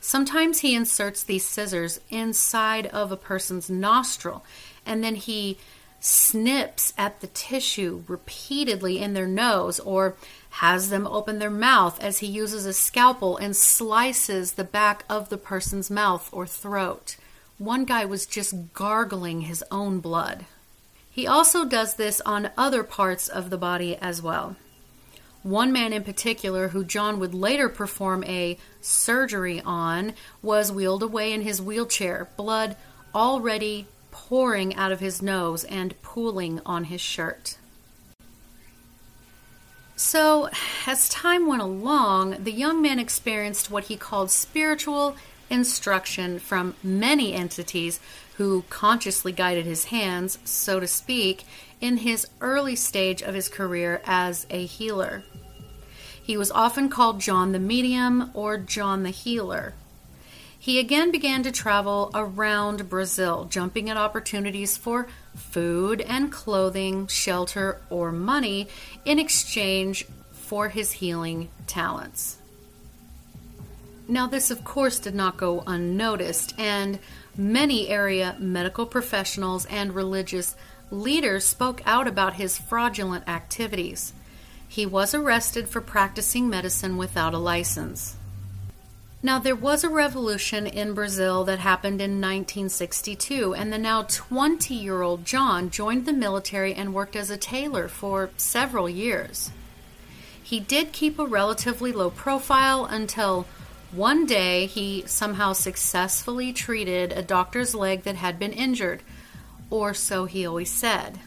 Sometimes 0.00 0.60
he 0.60 0.74
inserts 0.74 1.22
these 1.22 1.46
scissors 1.46 2.00
inside 2.08 2.86
of 2.86 3.10
a 3.10 3.16
person's 3.16 3.68
nostril, 3.68 4.44
and 4.86 5.02
then 5.02 5.16
he 5.16 5.58
snips 5.98 6.94
at 6.96 7.20
the 7.20 7.26
tissue 7.26 8.02
repeatedly 8.08 8.98
in 8.98 9.12
their 9.12 9.26
nose 9.26 9.78
or 9.80 10.16
has 10.50 10.88
them 10.88 11.06
open 11.06 11.38
their 11.38 11.50
mouth 11.50 12.00
as 12.02 12.20
he 12.20 12.26
uses 12.26 12.64
a 12.64 12.72
scalpel 12.72 13.36
and 13.36 13.54
slices 13.54 14.52
the 14.52 14.64
back 14.64 15.04
of 15.10 15.28
the 15.28 15.36
person's 15.36 15.90
mouth 15.90 16.28
or 16.32 16.46
throat. 16.46 17.16
One 17.60 17.84
guy 17.84 18.06
was 18.06 18.24
just 18.24 18.72
gargling 18.72 19.42
his 19.42 19.62
own 19.70 20.00
blood. 20.00 20.46
He 21.10 21.26
also 21.26 21.66
does 21.66 21.96
this 21.96 22.22
on 22.22 22.52
other 22.56 22.82
parts 22.82 23.28
of 23.28 23.50
the 23.50 23.58
body 23.58 23.96
as 23.96 24.22
well. 24.22 24.56
One 25.42 25.70
man 25.70 25.92
in 25.92 26.02
particular, 26.02 26.68
who 26.68 26.84
John 26.84 27.20
would 27.20 27.34
later 27.34 27.68
perform 27.68 28.24
a 28.24 28.56
surgery 28.80 29.60
on, 29.60 30.14
was 30.40 30.72
wheeled 30.72 31.02
away 31.02 31.34
in 31.34 31.42
his 31.42 31.60
wheelchair, 31.60 32.30
blood 32.38 32.78
already 33.14 33.86
pouring 34.10 34.74
out 34.74 34.90
of 34.90 35.00
his 35.00 35.20
nose 35.20 35.64
and 35.64 36.00
pooling 36.00 36.62
on 36.64 36.84
his 36.84 37.02
shirt. 37.02 37.58
So, 39.96 40.48
as 40.86 41.10
time 41.10 41.46
went 41.46 41.60
along, 41.60 42.42
the 42.42 42.52
young 42.52 42.80
man 42.80 42.98
experienced 42.98 43.70
what 43.70 43.84
he 43.84 43.98
called 43.98 44.30
spiritual 44.30 45.14
instruction 45.50 46.38
from 46.38 46.74
many 46.82 47.34
entities 47.34 48.00
who 48.36 48.64
consciously 48.70 49.32
guided 49.32 49.66
his 49.66 49.84
hands, 49.86 50.38
so 50.44 50.80
to 50.80 50.86
speak, 50.86 51.44
in 51.80 51.98
his 51.98 52.26
early 52.40 52.76
stage 52.76 53.22
of 53.22 53.34
his 53.34 53.48
career 53.48 54.00
as 54.04 54.46
a 54.48 54.64
healer. 54.64 55.22
He 56.22 56.36
was 56.36 56.50
often 56.50 56.88
called 56.88 57.20
John 57.20 57.52
the 57.52 57.58
Medium 57.58 58.30
or 58.34 58.56
John 58.56 59.02
the 59.02 59.10
Healer. 59.10 59.74
He 60.58 60.78
again 60.78 61.10
began 61.10 61.42
to 61.42 61.50
travel 61.50 62.10
around 62.14 62.90
Brazil, 62.90 63.46
jumping 63.46 63.88
at 63.88 63.96
opportunities 63.96 64.76
for 64.76 65.08
food 65.34 66.02
and 66.02 66.30
clothing, 66.30 67.06
shelter, 67.06 67.80
or 67.88 68.12
money 68.12 68.68
in 69.06 69.18
exchange 69.18 70.06
for 70.32 70.68
his 70.68 70.92
healing 70.92 71.48
talents. 71.66 72.39
Now, 74.10 74.26
this 74.26 74.50
of 74.50 74.64
course 74.64 74.98
did 74.98 75.14
not 75.14 75.36
go 75.36 75.62
unnoticed, 75.68 76.54
and 76.58 76.98
many 77.36 77.86
area 77.86 78.34
medical 78.40 78.84
professionals 78.84 79.66
and 79.66 79.94
religious 79.94 80.56
leaders 80.90 81.44
spoke 81.44 81.80
out 81.86 82.08
about 82.08 82.34
his 82.34 82.58
fraudulent 82.58 83.28
activities. 83.28 84.12
He 84.66 84.84
was 84.84 85.14
arrested 85.14 85.68
for 85.68 85.80
practicing 85.80 86.50
medicine 86.50 86.96
without 86.96 87.34
a 87.34 87.38
license. 87.38 88.16
Now, 89.22 89.38
there 89.38 89.54
was 89.54 89.84
a 89.84 89.88
revolution 89.88 90.66
in 90.66 90.92
Brazil 90.92 91.44
that 91.44 91.60
happened 91.60 92.00
in 92.00 92.20
1962, 92.20 93.54
and 93.54 93.72
the 93.72 93.78
now 93.78 94.06
20 94.08 94.74
year 94.74 95.02
old 95.02 95.24
John 95.24 95.70
joined 95.70 96.04
the 96.04 96.12
military 96.12 96.74
and 96.74 96.92
worked 96.92 97.14
as 97.14 97.30
a 97.30 97.36
tailor 97.36 97.86
for 97.86 98.30
several 98.36 98.88
years. 98.88 99.52
He 100.42 100.58
did 100.58 100.90
keep 100.90 101.16
a 101.20 101.26
relatively 101.26 101.92
low 101.92 102.10
profile 102.10 102.84
until 102.86 103.46
one 103.92 104.24
day 104.24 104.66
he 104.66 105.02
somehow 105.06 105.52
successfully 105.52 106.52
treated 106.52 107.12
a 107.12 107.22
doctor's 107.22 107.74
leg 107.74 108.04
that 108.04 108.14
had 108.14 108.38
been 108.38 108.52
injured, 108.52 109.02
or 109.68 109.92
so 109.94 110.26
he 110.26 110.46
always 110.46 110.70
said. 110.70 111.18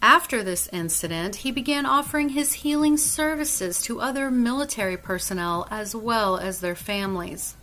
After 0.00 0.42
this 0.42 0.68
incident, 0.72 1.36
he 1.36 1.50
began 1.50 1.84
offering 1.84 2.30
his 2.30 2.54
healing 2.54 2.96
services 2.96 3.82
to 3.82 4.00
other 4.00 4.30
military 4.30 4.96
personnel 4.96 5.66
as 5.70 5.94
well 5.94 6.36
as 6.36 6.60
their 6.60 6.74
families. 6.74 7.54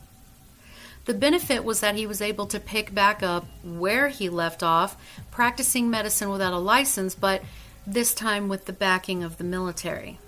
The 1.05 1.13
benefit 1.13 1.63
was 1.63 1.79
that 1.81 1.95
he 1.95 2.07
was 2.07 2.21
able 2.21 2.45
to 2.47 2.59
pick 2.59 2.93
back 2.93 3.23
up 3.23 3.45
where 3.63 4.09
he 4.09 4.29
left 4.29 4.63
off, 4.63 4.95
practicing 5.31 5.89
medicine 5.89 6.29
without 6.29 6.53
a 6.53 6.57
license, 6.57 7.15
but 7.15 7.43
this 7.85 8.13
time 8.13 8.47
with 8.47 8.65
the 8.65 8.73
backing 8.73 9.23
of 9.23 9.37
the 9.37 9.43
military 9.43 10.19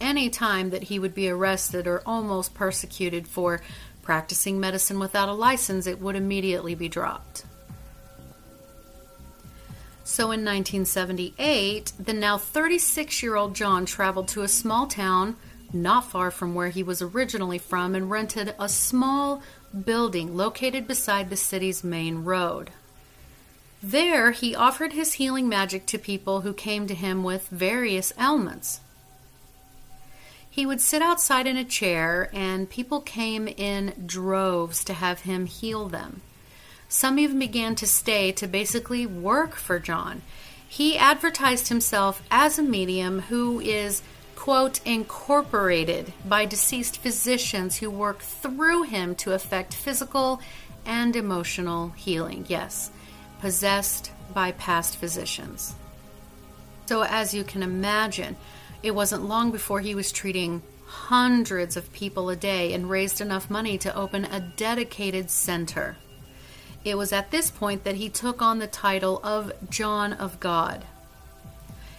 any 0.00 0.30
time 0.30 0.70
that 0.70 0.84
he 0.84 0.98
would 0.98 1.14
be 1.14 1.28
arrested 1.28 1.86
or 1.86 2.02
almost 2.06 2.54
persecuted 2.54 3.28
for 3.28 3.60
practicing 4.02 4.58
medicine 4.58 4.98
without 4.98 5.28
a 5.28 5.32
license, 5.32 5.86
it 5.86 6.00
would 6.00 6.16
immediately 6.16 6.74
be 6.74 6.88
dropped. 6.88 7.44
So 10.04 10.24
in 10.24 10.44
1978, 10.44 11.92
the 11.98 12.12
now 12.12 12.36
36 12.36 13.22
year 13.22 13.36
old 13.36 13.54
John 13.54 13.86
traveled 13.86 14.28
to 14.28 14.42
a 14.42 14.48
small 14.48 14.86
town 14.86 15.36
not 15.72 16.10
far 16.10 16.30
from 16.30 16.54
where 16.54 16.70
he 16.70 16.82
was 16.82 17.00
originally 17.00 17.58
from 17.58 17.94
and 17.94 18.10
rented 18.10 18.54
a 18.58 18.68
small 18.68 19.42
building 19.84 20.36
located 20.36 20.88
beside 20.88 21.30
the 21.30 21.36
city's 21.36 21.84
main 21.84 22.24
road. 22.24 22.70
There, 23.82 24.32
he 24.32 24.54
offered 24.54 24.92
his 24.92 25.14
healing 25.14 25.48
magic 25.48 25.86
to 25.86 25.98
people 25.98 26.40
who 26.42 26.52
came 26.52 26.86
to 26.86 26.94
him 26.94 27.22
with 27.22 27.48
various 27.48 28.12
ailments. 28.18 28.80
He 30.50 30.66
would 30.66 30.80
sit 30.80 31.00
outside 31.00 31.46
in 31.46 31.56
a 31.56 31.64
chair, 31.64 32.28
and 32.32 32.68
people 32.68 33.00
came 33.00 33.46
in 33.46 33.94
droves 34.04 34.82
to 34.84 34.94
have 34.94 35.20
him 35.20 35.46
heal 35.46 35.88
them. 35.88 36.22
Some 36.88 37.20
even 37.20 37.38
began 37.38 37.76
to 37.76 37.86
stay 37.86 38.32
to 38.32 38.48
basically 38.48 39.06
work 39.06 39.54
for 39.54 39.78
John. 39.78 40.22
He 40.68 40.98
advertised 40.98 41.68
himself 41.68 42.22
as 42.32 42.58
a 42.58 42.64
medium 42.64 43.20
who 43.22 43.60
is, 43.60 44.02
quote, 44.34 44.84
incorporated 44.84 46.12
by 46.24 46.46
deceased 46.46 46.98
physicians 46.98 47.76
who 47.76 47.88
work 47.88 48.20
through 48.20 48.82
him 48.82 49.14
to 49.16 49.34
effect 49.34 49.72
physical 49.72 50.40
and 50.84 51.14
emotional 51.14 51.90
healing. 51.90 52.44
Yes, 52.48 52.90
possessed 53.40 54.10
by 54.34 54.50
past 54.52 54.96
physicians. 54.96 55.74
So, 56.86 57.02
as 57.02 57.34
you 57.34 57.44
can 57.44 57.62
imagine, 57.62 58.36
it 58.82 58.94
wasn't 58.94 59.28
long 59.28 59.50
before 59.50 59.80
he 59.80 59.94
was 59.94 60.12
treating 60.12 60.62
hundreds 60.86 61.76
of 61.76 61.92
people 61.92 62.28
a 62.30 62.36
day 62.36 62.72
and 62.72 62.90
raised 62.90 63.20
enough 63.20 63.50
money 63.50 63.78
to 63.78 63.94
open 63.94 64.24
a 64.24 64.40
dedicated 64.40 65.30
center. 65.30 65.96
It 66.84 66.96
was 66.96 67.12
at 67.12 67.30
this 67.30 67.50
point 67.50 67.84
that 67.84 67.96
he 67.96 68.08
took 68.08 68.40
on 68.40 68.58
the 68.58 68.66
title 68.66 69.20
of 69.22 69.52
John 69.68 70.12
of 70.14 70.40
God. 70.40 70.84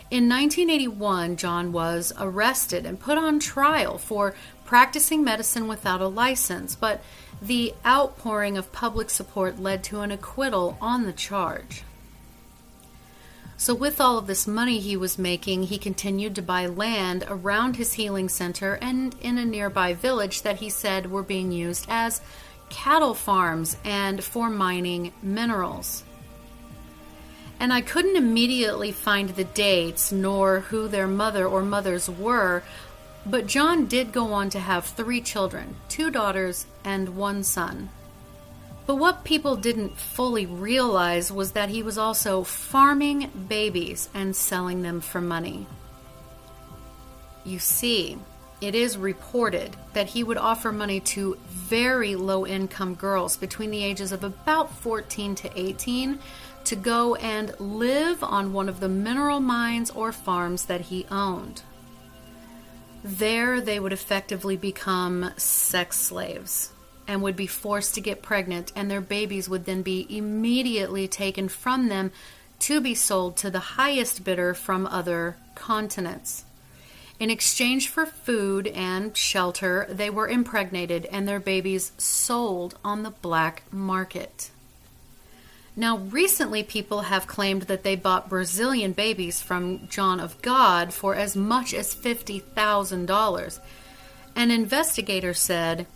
In 0.09 0.27
1981, 0.27 1.37
John 1.37 1.71
was 1.71 2.11
arrested 2.19 2.85
and 2.85 2.99
put 2.99 3.17
on 3.17 3.39
trial 3.39 3.97
for 3.97 4.35
practicing 4.65 5.23
medicine 5.23 5.67
without 5.67 6.01
a 6.01 6.07
license, 6.07 6.75
but 6.75 7.01
the 7.41 7.73
outpouring 7.85 8.57
of 8.57 8.73
public 8.73 9.09
support 9.09 9.59
led 9.59 9.83
to 9.85 10.01
an 10.01 10.11
acquittal 10.11 10.77
on 10.81 11.05
the 11.05 11.13
charge. 11.13 11.83
So, 13.61 13.75
with 13.75 14.01
all 14.01 14.17
of 14.17 14.25
this 14.25 14.47
money 14.47 14.79
he 14.79 14.97
was 14.97 15.19
making, 15.19 15.65
he 15.65 15.77
continued 15.77 16.33
to 16.33 16.41
buy 16.41 16.65
land 16.65 17.23
around 17.27 17.75
his 17.75 17.93
healing 17.93 18.27
center 18.27 18.79
and 18.81 19.15
in 19.21 19.37
a 19.37 19.45
nearby 19.45 19.93
village 19.93 20.41
that 20.41 20.61
he 20.61 20.69
said 20.71 21.11
were 21.11 21.21
being 21.21 21.51
used 21.51 21.85
as 21.87 22.21
cattle 22.69 23.13
farms 23.13 23.77
and 23.85 24.23
for 24.23 24.49
mining 24.49 25.13
minerals. 25.21 26.03
And 27.59 27.71
I 27.71 27.81
couldn't 27.81 28.17
immediately 28.17 28.91
find 28.91 29.29
the 29.29 29.43
dates 29.43 30.11
nor 30.11 30.61
who 30.61 30.87
their 30.87 31.05
mother 31.05 31.45
or 31.45 31.61
mothers 31.61 32.09
were, 32.09 32.63
but 33.27 33.45
John 33.45 33.85
did 33.85 34.11
go 34.11 34.33
on 34.33 34.49
to 34.49 34.59
have 34.59 34.85
three 34.85 35.21
children 35.21 35.75
two 35.87 36.09
daughters 36.09 36.65
and 36.83 37.15
one 37.15 37.43
son. 37.43 37.91
But 38.91 38.97
what 38.97 39.23
people 39.23 39.55
didn't 39.55 39.97
fully 39.97 40.45
realize 40.45 41.31
was 41.31 41.53
that 41.53 41.69
he 41.69 41.81
was 41.81 41.97
also 41.97 42.43
farming 42.43 43.31
babies 43.47 44.09
and 44.13 44.35
selling 44.35 44.81
them 44.81 44.99
for 44.99 45.21
money. 45.21 45.65
You 47.45 47.57
see, 47.57 48.17
it 48.59 48.75
is 48.75 48.97
reported 48.97 49.77
that 49.93 50.07
he 50.07 50.25
would 50.25 50.35
offer 50.35 50.73
money 50.73 50.99
to 51.15 51.37
very 51.47 52.17
low 52.17 52.45
income 52.45 52.95
girls 52.95 53.37
between 53.37 53.71
the 53.71 53.81
ages 53.81 54.11
of 54.11 54.25
about 54.25 54.75
14 54.79 55.35
to 55.35 55.49
18 55.57 56.19
to 56.65 56.75
go 56.75 57.15
and 57.15 57.57
live 57.61 58.21
on 58.21 58.51
one 58.51 58.67
of 58.67 58.81
the 58.81 58.89
mineral 58.89 59.39
mines 59.39 59.89
or 59.91 60.11
farms 60.11 60.65
that 60.65 60.81
he 60.81 61.05
owned. 61.09 61.61
There, 63.05 63.61
they 63.61 63.79
would 63.79 63.93
effectively 63.93 64.57
become 64.57 65.31
sex 65.37 65.97
slaves 65.97 66.73
and 67.07 67.21
would 67.21 67.35
be 67.35 67.47
forced 67.47 67.95
to 67.95 68.01
get 68.01 68.21
pregnant, 68.21 68.71
and 68.75 68.89
their 68.89 69.01
babies 69.01 69.49
would 69.49 69.65
then 69.65 69.81
be 69.81 70.05
immediately 70.09 71.07
taken 71.07 71.49
from 71.49 71.89
them 71.89 72.11
to 72.59 72.79
be 72.79 72.93
sold 72.93 73.35
to 73.37 73.49
the 73.49 73.59
highest 73.59 74.23
bidder 74.23 74.53
from 74.53 74.85
other 74.87 75.35
continents. 75.55 76.45
In 77.19 77.29
exchange 77.29 77.87
for 77.87 78.05
food 78.05 78.67
and 78.67 79.15
shelter, 79.15 79.85
they 79.89 80.09
were 80.09 80.27
impregnated 80.27 81.05
and 81.05 81.27
their 81.27 81.39
babies 81.39 81.91
sold 81.97 82.77
on 82.83 83.03
the 83.03 83.11
black 83.11 83.63
market. 83.71 84.49
Now, 85.75 85.97
recently, 85.97 86.63
people 86.63 87.01
have 87.01 87.27
claimed 87.27 87.63
that 87.63 87.83
they 87.83 87.95
bought 87.95 88.29
Brazilian 88.29 88.91
babies 88.91 89.41
from 89.41 89.87
John 89.87 90.19
of 90.19 90.41
God 90.41 90.93
for 90.93 91.15
as 91.15 91.35
much 91.35 91.73
as 91.73 91.95
$50,000. 91.95 93.59
An 94.35 94.51
investigator 94.51 95.33
said 95.33 95.87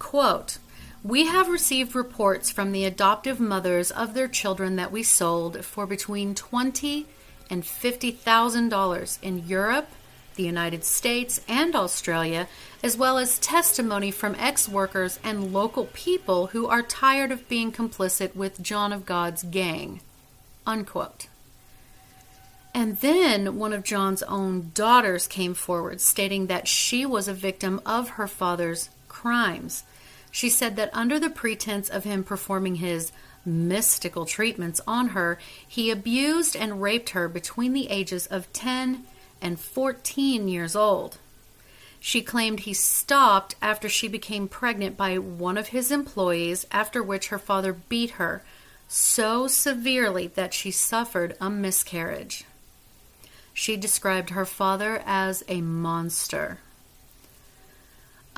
Quote, 0.00 0.58
we 1.04 1.26
have 1.26 1.48
received 1.48 1.94
reports 1.94 2.50
from 2.50 2.72
the 2.72 2.84
adoptive 2.84 3.38
mothers 3.38 3.92
of 3.92 4.14
their 4.14 4.26
children 4.26 4.74
that 4.74 4.90
we 4.90 5.04
sold 5.04 5.64
for 5.64 5.86
between 5.86 6.34
twenty 6.34 7.06
and 7.48 7.64
fifty 7.64 8.10
thousand 8.10 8.70
dollars 8.70 9.20
in 9.22 9.46
Europe, 9.46 9.88
the 10.34 10.42
United 10.42 10.84
States, 10.84 11.40
and 11.46 11.76
Australia, 11.76 12.48
as 12.82 12.96
well 12.96 13.18
as 13.18 13.38
testimony 13.38 14.10
from 14.10 14.34
ex 14.36 14.68
workers 14.68 15.20
and 15.22 15.52
local 15.52 15.86
people 15.92 16.48
who 16.48 16.66
are 16.66 16.82
tired 16.82 17.30
of 17.30 17.48
being 17.48 17.70
complicit 17.70 18.34
with 18.34 18.60
John 18.60 18.92
of 18.92 19.06
God's 19.06 19.44
gang. 19.44 20.00
Unquote. 20.66 21.28
And 22.74 22.98
then 22.98 23.58
one 23.58 23.72
of 23.72 23.84
John's 23.84 24.22
own 24.24 24.70
daughters 24.74 25.26
came 25.26 25.54
forward 25.54 26.00
stating 26.00 26.46
that 26.46 26.66
she 26.66 27.06
was 27.06 27.28
a 27.28 27.34
victim 27.34 27.80
of 27.84 28.10
her 28.10 28.26
father's 28.26 28.90
crimes. 29.08 29.84
She 30.30 30.48
said 30.48 30.76
that 30.76 30.90
under 30.92 31.18
the 31.18 31.30
pretense 31.30 31.88
of 31.88 32.04
him 32.04 32.22
performing 32.24 32.76
his 32.76 33.12
mystical 33.44 34.26
treatments 34.26 34.80
on 34.86 35.08
her, 35.08 35.38
he 35.66 35.90
abused 35.90 36.54
and 36.54 36.82
raped 36.82 37.10
her 37.10 37.28
between 37.28 37.72
the 37.72 37.88
ages 37.88 38.26
of 38.26 38.52
10 38.52 39.04
and 39.40 39.58
14 39.58 40.48
years 40.48 40.76
old. 40.76 41.18
She 41.98 42.22
claimed 42.22 42.60
he 42.60 42.74
stopped 42.74 43.56
after 43.60 43.88
she 43.88 44.08
became 44.08 44.48
pregnant 44.48 44.96
by 44.96 45.18
one 45.18 45.58
of 45.58 45.68
his 45.68 45.90
employees, 45.90 46.66
after 46.70 47.02
which 47.02 47.28
her 47.28 47.38
father 47.38 47.72
beat 47.74 48.12
her 48.12 48.42
so 48.88 49.46
severely 49.46 50.26
that 50.28 50.52
she 50.54 50.70
suffered 50.70 51.36
a 51.40 51.48
miscarriage. 51.48 52.44
She 53.52 53.76
described 53.76 54.30
her 54.30 54.46
father 54.46 55.02
as 55.06 55.44
a 55.46 55.60
monster. 55.60 56.58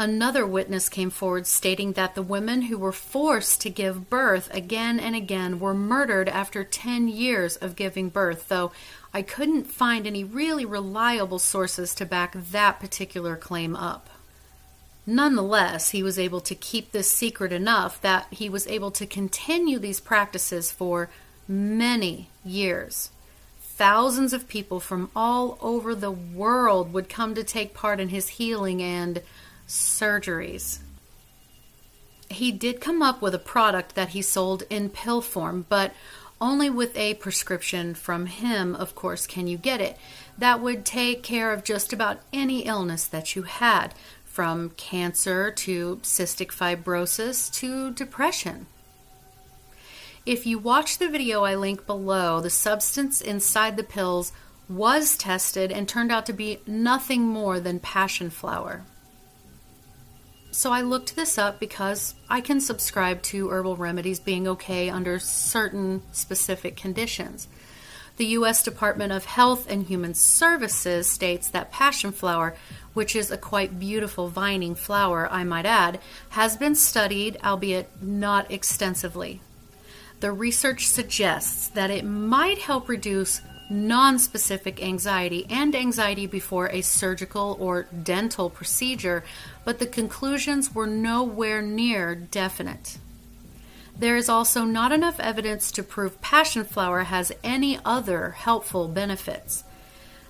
Another 0.02 0.44
witness 0.44 0.88
came 0.88 1.10
forward 1.10 1.46
stating 1.46 1.92
that 1.92 2.16
the 2.16 2.24
women 2.24 2.62
who 2.62 2.76
were 2.76 2.90
forced 2.90 3.60
to 3.60 3.70
give 3.70 4.10
birth 4.10 4.52
again 4.52 4.98
and 4.98 5.14
again 5.14 5.60
were 5.60 5.74
murdered 5.74 6.28
after 6.28 6.64
10 6.64 7.06
years 7.06 7.54
of 7.54 7.76
giving 7.76 8.08
birth, 8.08 8.48
though 8.48 8.72
I 9.14 9.22
couldn't 9.22 9.68
find 9.68 10.04
any 10.04 10.24
really 10.24 10.64
reliable 10.64 11.38
sources 11.38 11.94
to 11.94 12.04
back 12.04 12.34
that 12.34 12.80
particular 12.80 13.36
claim 13.36 13.76
up. 13.76 14.10
Nonetheless, 15.06 15.90
he 15.90 16.02
was 16.02 16.18
able 16.18 16.40
to 16.40 16.56
keep 16.56 16.90
this 16.90 17.08
secret 17.08 17.52
enough 17.52 18.00
that 18.00 18.26
he 18.32 18.48
was 18.48 18.66
able 18.66 18.90
to 18.90 19.06
continue 19.06 19.78
these 19.78 20.00
practices 20.00 20.72
for 20.72 21.10
many 21.46 22.28
years. 22.44 23.12
Thousands 23.60 24.32
of 24.32 24.48
people 24.48 24.80
from 24.80 25.12
all 25.14 25.58
over 25.60 25.94
the 25.94 26.10
world 26.10 26.92
would 26.92 27.08
come 27.08 27.36
to 27.36 27.44
take 27.44 27.72
part 27.72 28.00
in 28.00 28.08
his 28.08 28.30
healing 28.30 28.82
and 28.82 29.22
surgeries. 29.72 30.80
He 32.28 32.52
did 32.52 32.80
come 32.80 33.02
up 33.02 33.22
with 33.22 33.34
a 33.34 33.38
product 33.38 33.94
that 33.94 34.10
he 34.10 34.20
sold 34.22 34.64
in 34.68 34.90
pill 34.90 35.22
form, 35.22 35.64
but 35.68 35.92
only 36.40 36.68
with 36.68 36.96
a 36.96 37.14
prescription 37.14 37.94
from 37.94 38.26
him, 38.26 38.74
of 38.74 38.94
course, 38.94 39.26
can 39.26 39.46
you 39.46 39.56
get 39.56 39.80
it. 39.80 39.96
That 40.36 40.60
would 40.60 40.84
take 40.84 41.22
care 41.22 41.52
of 41.52 41.64
just 41.64 41.92
about 41.92 42.20
any 42.32 42.60
illness 42.60 43.06
that 43.06 43.34
you 43.34 43.42
had, 43.42 43.94
from 44.24 44.70
cancer 44.70 45.50
to 45.50 46.00
cystic 46.02 46.48
fibrosis 46.48 47.52
to 47.54 47.92
depression. 47.92 48.66
If 50.26 50.46
you 50.46 50.58
watch 50.58 50.98
the 50.98 51.08
video 51.08 51.44
I 51.44 51.54
link 51.54 51.86
below, 51.86 52.40
the 52.40 52.50
substance 52.50 53.20
inside 53.20 53.76
the 53.76 53.82
pills 53.82 54.32
was 54.68 55.16
tested 55.16 55.72
and 55.72 55.88
turned 55.88 56.12
out 56.12 56.26
to 56.26 56.32
be 56.32 56.60
nothing 56.66 57.22
more 57.22 57.60
than 57.60 57.78
passion 57.78 58.30
flower. 58.30 58.84
So 60.52 60.70
I 60.70 60.82
looked 60.82 61.16
this 61.16 61.38
up 61.38 61.58
because 61.58 62.14
I 62.28 62.40
can 62.40 62.60
subscribe 62.60 63.22
to 63.22 63.48
herbal 63.48 63.76
remedies 63.76 64.20
being 64.20 64.46
okay 64.46 64.90
under 64.90 65.18
certain 65.18 66.02
specific 66.12 66.76
conditions. 66.76 67.48
The 68.18 68.26
U.S. 68.26 68.62
Department 68.62 69.12
of 69.12 69.24
Health 69.24 69.66
and 69.68 69.86
Human 69.86 70.12
Services 70.12 71.08
states 71.08 71.48
that 71.48 71.72
passion 71.72 72.12
flower 72.12 72.54
which 72.94 73.16
is 73.16 73.30
a 73.30 73.38
quite 73.38 73.78
beautiful 73.78 74.28
vining 74.28 74.74
flower, 74.74 75.28
I 75.30 75.44
might 75.44 75.66
add, 75.66 76.00
has 76.30 76.56
been 76.56 76.74
studied, 76.74 77.38
albeit 77.42 77.88
not 78.02 78.50
extensively. 78.50 79.40
The 80.20 80.32
research 80.32 80.86
suggests 80.86 81.68
that 81.68 81.90
it 81.90 82.04
might 82.04 82.58
help 82.58 82.88
reduce 82.88 83.40
non-specific 83.72 84.82
anxiety 84.82 85.46
and 85.48 85.74
anxiety 85.74 86.26
before 86.26 86.68
a 86.68 86.82
surgical 86.82 87.56
or 87.58 87.84
dental 88.02 88.50
procedure, 88.50 89.24
but 89.64 89.78
the 89.78 89.86
conclusions 89.86 90.74
were 90.74 90.86
nowhere 90.86 91.62
near 91.62 92.14
definite. 92.14 92.98
There 93.98 94.16
is 94.16 94.28
also 94.28 94.64
not 94.64 94.92
enough 94.92 95.18
evidence 95.20 95.72
to 95.72 95.82
prove 95.82 96.20
passion 96.20 96.64
flower 96.64 97.04
has 97.04 97.32
any 97.42 97.78
other 97.84 98.30
helpful 98.30 98.88
benefits. 98.88 99.64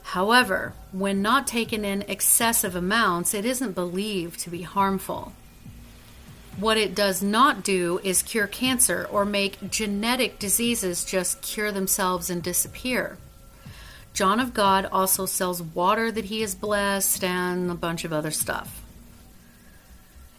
However, 0.02 0.74
when 0.90 1.22
not 1.22 1.46
taken 1.46 1.84
in 1.84 2.02
excessive 2.02 2.74
amounts, 2.74 3.34
it 3.34 3.44
isn't 3.44 3.74
believed 3.74 4.40
to 4.40 4.50
be 4.50 4.62
harmful. 4.62 5.32
What 6.58 6.76
it 6.76 6.94
does 6.94 7.22
not 7.22 7.64
do 7.64 7.98
is 8.04 8.22
cure 8.22 8.46
cancer 8.46 9.08
or 9.10 9.24
make 9.24 9.70
genetic 9.70 10.38
diseases 10.38 11.04
just 11.04 11.40
cure 11.40 11.72
themselves 11.72 12.28
and 12.28 12.42
disappear. 12.42 13.16
John 14.12 14.40
of 14.40 14.52
God 14.52 14.86
also 14.92 15.26
sells 15.26 15.62
water 15.62 16.12
that 16.12 16.26
he 16.26 16.42
has 16.42 16.54
blessed 16.54 17.24
and 17.24 17.70
a 17.70 17.74
bunch 17.74 18.04
of 18.04 18.12
other 18.12 18.30
stuff. 18.30 18.82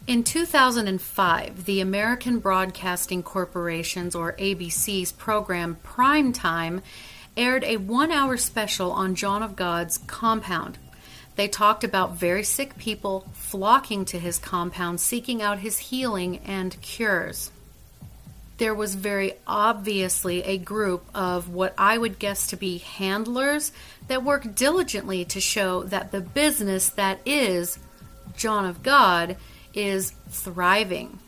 In 0.06 0.24
2005, 0.24 1.66
the 1.66 1.80
American 1.80 2.40
Broadcasting 2.40 3.24
Corporation's 3.24 4.16
or 4.16 4.34
ABC's 4.34 5.14
program 5.14 5.78
Prime 5.82 6.34
Time 6.34 6.82
aired 7.38 7.64
a 7.64 7.78
one 7.78 8.12
hour 8.12 8.38
special 8.38 8.92
on 8.92 9.16
John 9.16 9.42
of 9.42 9.56
God's 9.56 9.98
compound. 9.98 10.78
They 11.36 11.48
talked 11.48 11.84
about 11.84 12.16
very 12.16 12.44
sick 12.44 12.78
people 12.78 13.28
flocking 13.34 14.06
to 14.06 14.20
his 14.20 14.38
compound, 14.38 15.00
seeking 15.00 15.42
out 15.42 15.60
his 15.60 15.78
healing 15.80 16.38
and 16.40 16.80
cures. 16.82 17.50
There 18.63 18.73
was 18.73 18.95
very 18.95 19.34
obviously 19.45 20.41
a 20.43 20.58
group 20.58 21.04
of 21.13 21.49
what 21.49 21.73
I 21.78 21.97
would 21.97 22.17
guess 22.17 22.47
to 22.47 22.56
be 22.56 22.78
handlers 22.78 23.73
that 24.08 24.23
work 24.23 24.56
diligently 24.56 25.26
to 25.26 25.41
show 25.41 25.84
that 25.84 26.13
the 26.13 26.21
business 26.21 26.88
that 26.88 27.19
is 27.26 27.78
John 28.38 28.63
of 28.63 28.82
God 28.82 29.36
is 29.73 30.13
thriving 30.30 31.19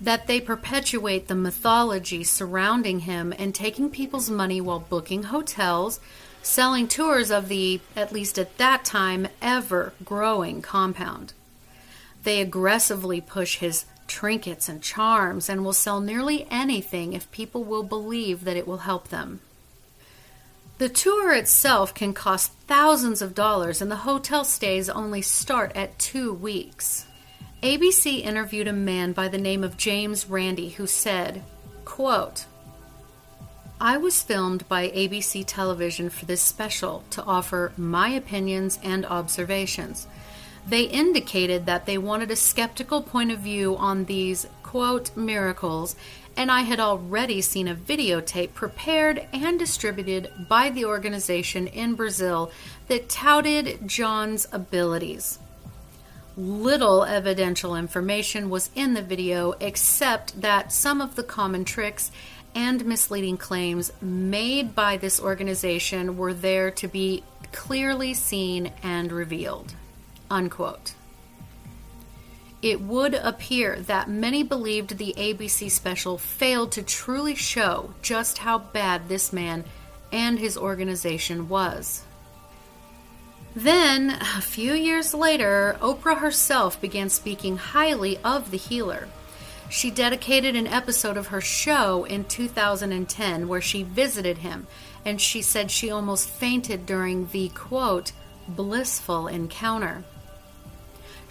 that 0.00 0.26
they 0.26 0.40
perpetuate 0.40 1.28
the 1.28 1.36
mythology 1.36 2.24
surrounding 2.24 2.98
him 2.98 3.32
and 3.38 3.54
taking 3.54 3.88
people's 3.88 4.28
money 4.28 4.60
while 4.60 4.80
booking 4.80 5.22
hotels, 5.22 6.00
selling 6.42 6.88
tours 6.88 7.30
of 7.30 7.46
the, 7.46 7.80
at 7.94 8.10
least 8.10 8.40
at 8.40 8.58
that 8.58 8.84
time, 8.84 9.28
ever 9.40 9.92
growing 10.04 10.62
compound. 10.62 11.32
They 12.24 12.40
aggressively 12.40 13.20
push 13.20 13.58
his 13.58 13.84
trinkets 14.06 14.68
and 14.68 14.82
charms 14.82 15.48
and 15.48 15.64
will 15.64 15.72
sell 15.72 16.00
nearly 16.00 16.46
anything 16.50 17.12
if 17.12 17.30
people 17.30 17.64
will 17.64 17.82
believe 17.82 18.44
that 18.44 18.56
it 18.56 18.66
will 18.66 18.78
help 18.78 19.08
them. 19.08 19.40
The 20.78 20.88
tour 20.88 21.32
itself 21.32 21.94
can 21.94 22.12
cost 22.12 22.52
thousands 22.66 23.22
of 23.22 23.34
dollars, 23.34 23.80
and 23.80 23.90
the 23.90 23.96
hotel 23.96 24.44
stays 24.44 24.88
only 24.88 25.22
start 25.22 25.70
at 25.76 25.98
two 25.98 26.32
weeks. 26.32 27.06
ABC 27.62 28.20
interviewed 28.20 28.66
a 28.66 28.72
man 28.72 29.12
by 29.12 29.28
the 29.28 29.38
name 29.38 29.62
of 29.62 29.76
James 29.76 30.28
Randi 30.28 30.70
who 30.70 30.88
said, 30.88 31.44
quote, 31.84 32.46
I 33.80 33.96
was 33.96 34.22
filmed 34.22 34.68
by 34.68 34.88
ABC 34.90 35.44
television 35.46 36.10
for 36.10 36.24
this 36.24 36.40
special 36.40 37.04
to 37.10 37.22
offer 37.22 37.72
my 37.76 38.08
opinions 38.08 38.78
and 38.82 39.06
observations. 39.06 40.06
They 40.66 40.82
indicated 40.82 41.66
that 41.66 41.86
they 41.86 41.98
wanted 41.98 42.30
a 42.30 42.36
skeptical 42.36 43.02
point 43.02 43.32
of 43.32 43.40
view 43.40 43.76
on 43.76 44.04
these, 44.04 44.46
quote, 44.62 45.16
miracles, 45.16 45.96
and 46.36 46.50
I 46.50 46.62
had 46.62 46.80
already 46.80 47.40
seen 47.40 47.68
a 47.68 47.74
videotape 47.74 48.54
prepared 48.54 49.26
and 49.32 49.58
distributed 49.58 50.30
by 50.48 50.70
the 50.70 50.84
organization 50.84 51.66
in 51.66 51.94
Brazil 51.94 52.50
that 52.88 53.08
touted 53.08 53.86
John's 53.86 54.46
abilities. 54.52 55.38
Little 56.36 57.04
evidential 57.04 57.76
information 57.76 58.48
was 58.48 58.70
in 58.74 58.94
the 58.94 59.02
video 59.02 59.52
except 59.60 60.40
that 60.40 60.72
some 60.72 61.02
of 61.02 61.16
the 61.16 61.22
common 61.22 61.64
tricks 61.64 62.10
and 62.54 62.86
misleading 62.86 63.36
claims 63.36 63.92
made 64.00 64.74
by 64.74 64.96
this 64.96 65.20
organization 65.20 66.16
were 66.16 66.32
there 66.32 66.70
to 66.70 66.88
be 66.88 67.22
clearly 67.52 68.14
seen 68.14 68.72
and 68.82 69.12
revealed. 69.12 69.74
Unquote. 70.32 70.94
It 72.62 72.80
would 72.80 73.12
appear 73.12 73.80
that 73.80 74.08
many 74.08 74.42
believed 74.42 74.96
the 74.96 75.12
ABC 75.18 75.70
special 75.70 76.16
failed 76.16 76.72
to 76.72 76.82
truly 76.82 77.34
show 77.34 77.92
just 78.00 78.38
how 78.38 78.56
bad 78.56 79.08
this 79.08 79.30
man 79.30 79.64
and 80.10 80.38
his 80.38 80.56
organization 80.56 81.50
was. 81.50 82.04
Then, 83.54 84.10
a 84.10 84.40
few 84.40 84.72
years 84.72 85.12
later, 85.12 85.76
Oprah 85.82 86.16
herself 86.16 86.80
began 86.80 87.10
speaking 87.10 87.58
highly 87.58 88.16
of 88.24 88.50
the 88.50 88.56
healer. 88.56 89.08
She 89.68 89.90
dedicated 89.90 90.56
an 90.56 90.66
episode 90.66 91.18
of 91.18 91.26
her 91.26 91.42
show 91.42 92.04
in 92.04 92.24
2010 92.24 93.48
where 93.48 93.60
she 93.60 93.82
visited 93.82 94.38
him, 94.38 94.66
and 95.04 95.20
she 95.20 95.42
said 95.42 95.70
she 95.70 95.90
almost 95.90 96.26
fainted 96.26 96.86
during 96.86 97.26
the 97.32 97.50
quote, 97.50 98.12
blissful 98.48 99.28
encounter. 99.28 100.04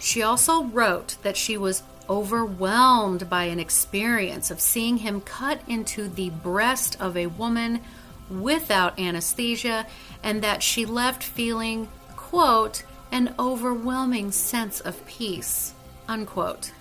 She 0.02 0.20
also 0.20 0.64
wrote 0.64 1.16
that 1.22 1.36
she 1.36 1.56
was 1.56 1.84
overwhelmed 2.10 3.30
by 3.30 3.44
an 3.44 3.60
experience 3.60 4.50
of 4.50 4.60
seeing 4.60 4.98
him 4.98 5.20
cut 5.20 5.60
into 5.68 6.08
the 6.08 6.30
breast 6.30 7.00
of 7.00 7.16
a 7.16 7.28
woman 7.28 7.80
without 8.28 8.98
anesthesia, 8.98 9.86
and 10.20 10.42
that 10.42 10.62
she 10.62 10.84
left 10.84 11.22
feeling 11.22 11.88
quote, 12.16 12.82
an 13.12 13.34
overwhelming 13.38 14.32
sense 14.32 14.80
of 14.80 15.06
peace, 15.06 15.74
unquote. 16.08 16.72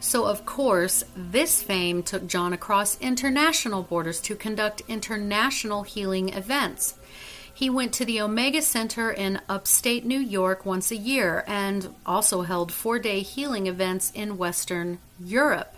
So, 0.00 0.26
of 0.26 0.44
course, 0.44 1.04
this 1.16 1.62
fame 1.62 2.02
took 2.02 2.26
John 2.26 2.52
across 2.52 3.00
international 3.00 3.82
borders 3.82 4.20
to 4.22 4.34
conduct 4.34 4.82
international 4.88 5.84
healing 5.84 6.34
events. 6.34 6.94
He 7.60 7.68
went 7.68 7.92
to 7.92 8.06
the 8.06 8.22
Omega 8.22 8.62
Center 8.62 9.10
in 9.10 9.38
upstate 9.46 10.06
New 10.06 10.18
York 10.18 10.64
once 10.64 10.90
a 10.90 10.96
year 10.96 11.44
and 11.46 11.94
also 12.06 12.40
held 12.40 12.72
four 12.72 12.98
day 12.98 13.20
healing 13.20 13.66
events 13.66 14.10
in 14.14 14.38
Western 14.38 14.98
Europe. 15.22 15.74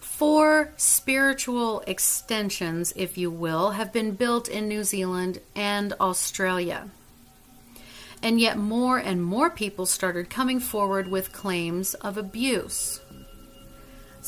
Four 0.00 0.72
spiritual 0.76 1.84
extensions, 1.86 2.92
if 2.96 3.16
you 3.16 3.30
will, 3.30 3.70
have 3.70 3.92
been 3.92 4.16
built 4.16 4.48
in 4.48 4.66
New 4.66 4.82
Zealand 4.82 5.40
and 5.54 5.92
Australia. 6.00 6.88
And 8.20 8.40
yet, 8.40 8.58
more 8.58 8.98
and 8.98 9.22
more 9.22 9.50
people 9.50 9.86
started 9.86 10.28
coming 10.28 10.58
forward 10.58 11.06
with 11.06 11.32
claims 11.32 11.94
of 11.94 12.18
abuse. 12.18 13.00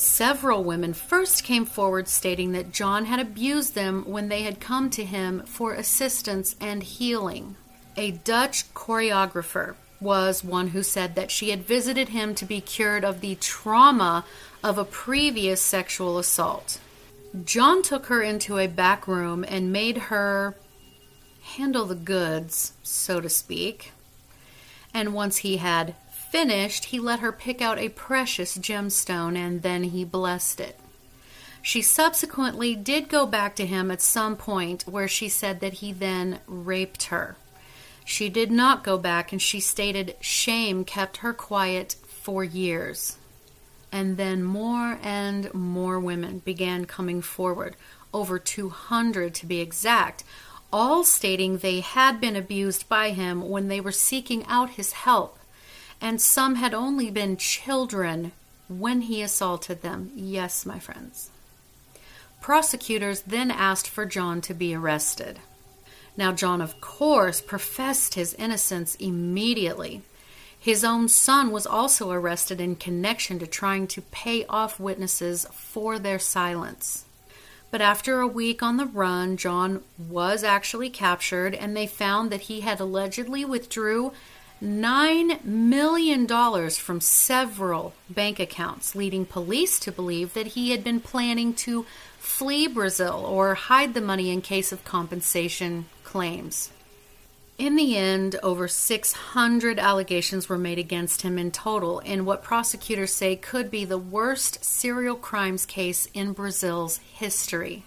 Several 0.01 0.65
women 0.65 0.95
first 0.95 1.45
came 1.45 1.67
forward 1.67 2.09
stating 2.09 2.53
that 2.53 2.73
John 2.73 3.05
had 3.05 3.21
abused 3.21 3.75
them 3.75 4.03
when 4.07 4.29
they 4.29 4.45
had 4.45 4.59
come 4.59 4.89
to 4.89 5.05
him 5.05 5.43
for 5.45 5.75
assistance 5.75 6.57
and 6.59 6.83
healing. 6.83 7.57
A 7.99 8.13
Dutch 8.13 8.73
choreographer 8.73 9.75
was 10.01 10.43
one 10.43 10.69
who 10.69 10.83
said 10.83 11.17
that 11.17 11.31
she 11.31 11.51
had 11.51 11.67
visited 11.67 12.09
him 12.09 12.35
to 12.37 12.47
be 12.47 12.63
cured 12.63 13.05
of 13.05 13.21
the 13.21 13.35
trauma 13.35 14.25
of 14.65 14.79
a 14.79 14.87
previous 14.87 15.61
sexual 15.61 16.17
assault. 16.17 16.81
John 17.45 17.83
took 17.83 18.07
her 18.07 18.23
into 18.23 18.57
a 18.57 18.69
back 18.69 19.07
room 19.07 19.45
and 19.47 19.71
made 19.71 19.99
her 19.99 20.57
handle 21.43 21.85
the 21.85 21.95
goods, 21.95 22.73
so 22.83 23.21
to 23.21 23.29
speak. 23.29 23.93
And 24.95 25.13
once 25.13 25.37
he 25.37 25.59
had 25.59 25.95
finished, 26.31 26.87
he 26.87 27.01
let 27.01 27.21
her 27.21 27.33
pick 27.33 27.61
out 27.61 27.79
a 27.79 27.89
precious 27.89 28.57
gemstone 28.57 29.37
and 29.37 29.63
then 29.63 29.85
he 29.85 30.05
blessed 30.05 30.61
it. 30.61 30.79
She 31.61 31.83
subsequently 31.83 32.75
did 32.75 33.09
go 33.09 33.27
back 33.27 33.57
to 33.57 33.67
him 33.67 33.91
at 33.91 34.01
some 34.01 34.37
point 34.37 34.85
where 34.85 35.09
she 35.09 35.29
said 35.29 35.61
that 35.61 35.75
he 35.75 35.93
then 35.93 36.39
raped 36.47 37.05
her. 37.05 37.37
She 38.05 38.29
did 38.29 38.51
not 38.51 38.85
go 38.85 38.97
back 38.97 39.33
and 39.33 39.43
she 39.43 39.61
stated 39.61 40.17
shame 40.21 40.85
kept 40.85 41.19
her 41.19 41.35
quiet 41.35 41.97
for 42.07 42.45
years. 42.45 43.19
And 43.93 44.17
then 44.17 44.43
more 44.43 44.99
and 45.03 45.53
more 45.53 45.99
women 45.99 46.39
began 46.39 46.85
coming 46.85 47.23
forward, 47.23 47.75
over 48.15 48.39
200 48.39 49.35
to 49.35 49.47
be 49.47 49.61
exact, 49.61 50.23
all 50.73 51.03
stating 51.03 51.59
they 51.59 51.81
had 51.81 52.21
been 52.21 52.37
abused 52.37 52.89
by 52.89 53.11
him 53.11 53.49
when 53.49 53.67
they 53.67 53.81
were 53.81 53.93
seeking 53.93 54.47
out 54.47 54.71
his 54.71 54.93
help, 54.93 55.40
and 56.01 56.21
some 56.21 56.57
had 56.57 56.75
only 56.75 57.11
been 57.11 57.37
children 57.37 58.33
when 58.69 59.03
he 59.03 59.23
assaulted 59.23 59.83
them. 59.83 60.11
Yes, 60.15 60.65
my 60.65 60.79
friends. 60.79 61.31
Prosecutors 62.41 63.23
then 63.23 63.51
asked 63.51 63.89
for 63.89 64.07
John 64.07 64.41
to 64.43 64.55
be 64.55 64.75
arrested. 64.75 65.41
Now, 66.17 66.33
John, 66.33 66.61
of 66.61 66.81
course, 66.81 67.41
professed 67.41 68.15
his 68.15 68.35
innocence 68.35 68.95
immediately. 68.97 70.03
His 70.59 70.85
own 70.85 71.09
son 71.09 71.51
was 71.51 71.67
also 71.67 72.11
arrested 72.11 72.61
in 72.61 72.77
connection 72.77 73.39
to 73.39 73.47
trying 73.47 73.87
to 73.89 74.03
pay 74.03 74.45
off 74.47 74.81
witnesses 74.81 75.47
for 75.53 75.99
their 75.99 76.19
silence. 76.19 77.05
But 77.71 77.81
after 77.81 78.21
a 78.21 78.27
week 78.27 78.63
on 78.63 78.77
the 78.77 78.87
run, 78.87 79.37
John 79.37 79.83
was 79.97 80.43
actually 80.43 80.91
captured 80.91 81.55
and 81.55 81.77
they 81.77 81.87
found 81.87 82.31
that 82.31 82.43
he 82.43 82.61
had 82.61 82.81
allegedly 82.81 83.45
withdrew 83.45 84.13
$9 84.63 85.45
million 85.45 86.27
from 86.71 87.01
several 87.01 87.95
bank 88.11 88.39
accounts, 88.39 88.95
leading 88.95 89.25
police 89.25 89.79
to 89.81 89.91
believe 89.91 90.35
that 90.35 90.49
he 90.49 90.71
had 90.71 90.85
been 90.85 91.01
planning 91.01 91.55
to 91.55 91.87
flee 92.19 92.67
Brazil 92.67 93.25
or 93.27 93.55
hide 93.55 93.95
the 93.95 94.01
money 94.01 94.31
in 94.31 94.43
case 94.43 94.71
of 94.73 94.85
compensation 94.85 95.87
claims. 96.05 96.71
In 97.57 97.77
the 97.77 97.97
end, 97.97 98.37
over 98.43 98.69
600 98.69 99.79
allegations 99.79 100.49
were 100.49 100.57
made 100.57 100.79
against 100.79 101.23
him 101.23 101.39
in 101.39 101.51
total 101.51 101.99
in 102.01 102.25
what 102.25 102.43
prosecutors 102.43 103.13
say 103.13 103.37
could 103.37 103.71
be 103.71 103.85
the 103.85 103.99
worst 103.99 104.65
serial 104.65 105.17
crimes 105.17 105.67
case 105.67 106.09
in 106.15 106.33
Brazil's 106.33 106.99
history. 106.99 107.85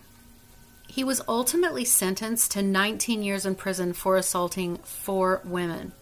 He 0.87 1.03
was 1.03 1.21
ultimately 1.27 1.85
sentenced 1.85 2.51
to 2.51 2.61
19 2.61 3.23
years 3.23 3.47
in 3.47 3.55
prison 3.55 3.93
for 3.93 4.15
assaulting 4.15 4.77
four 4.77 5.41
women. 5.43 5.93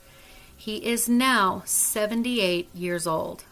He 0.62 0.76
is 0.86 1.10
now 1.10 1.64
78 1.66 2.70
years 2.76 3.08
old. 3.08 3.46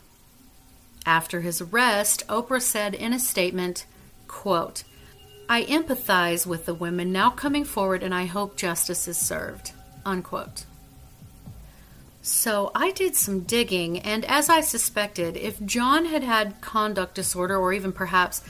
After 1.07 1.41
his 1.41 1.59
arrest, 1.59 2.21
Oprah 2.27 2.61
said 2.61 2.93
in 2.93 3.13
a 3.13 3.19
statement, 3.19 3.87
quote, 4.27 4.83
I 5.49 5.63
empathize 5.63 6.45
with 6.45 6.67
the 6.67 6.75
women 6.75 7.11
now 7.11 7.31
coming 7.31 7.63
forward 7.63 8.03
and 8.03 8.13
I 8.13 8.25
hope 8.25 8.55
justice 8.55 9.07
is 9.07 9.17
served. 9.17 9.71
Unquote. 10.05 10.65
So 12.21 12.69
I 12.75 12.91
did 12.91 13.15
some 13.15 13.39
digging, 13.39 13.97
and 13.97 14.23
as 14.25 14.47
I 14.47 14.61
suspected, 14.61 15.35
if 15.35 15.65
John 15.65 16.05
had 16.05 16.21
had 16.21 16.61
conduct 16.61 17.15
disorder 17.15 17.57
or 17.57 17.73
even 17.73 17.91
perhaps 17.91 18.43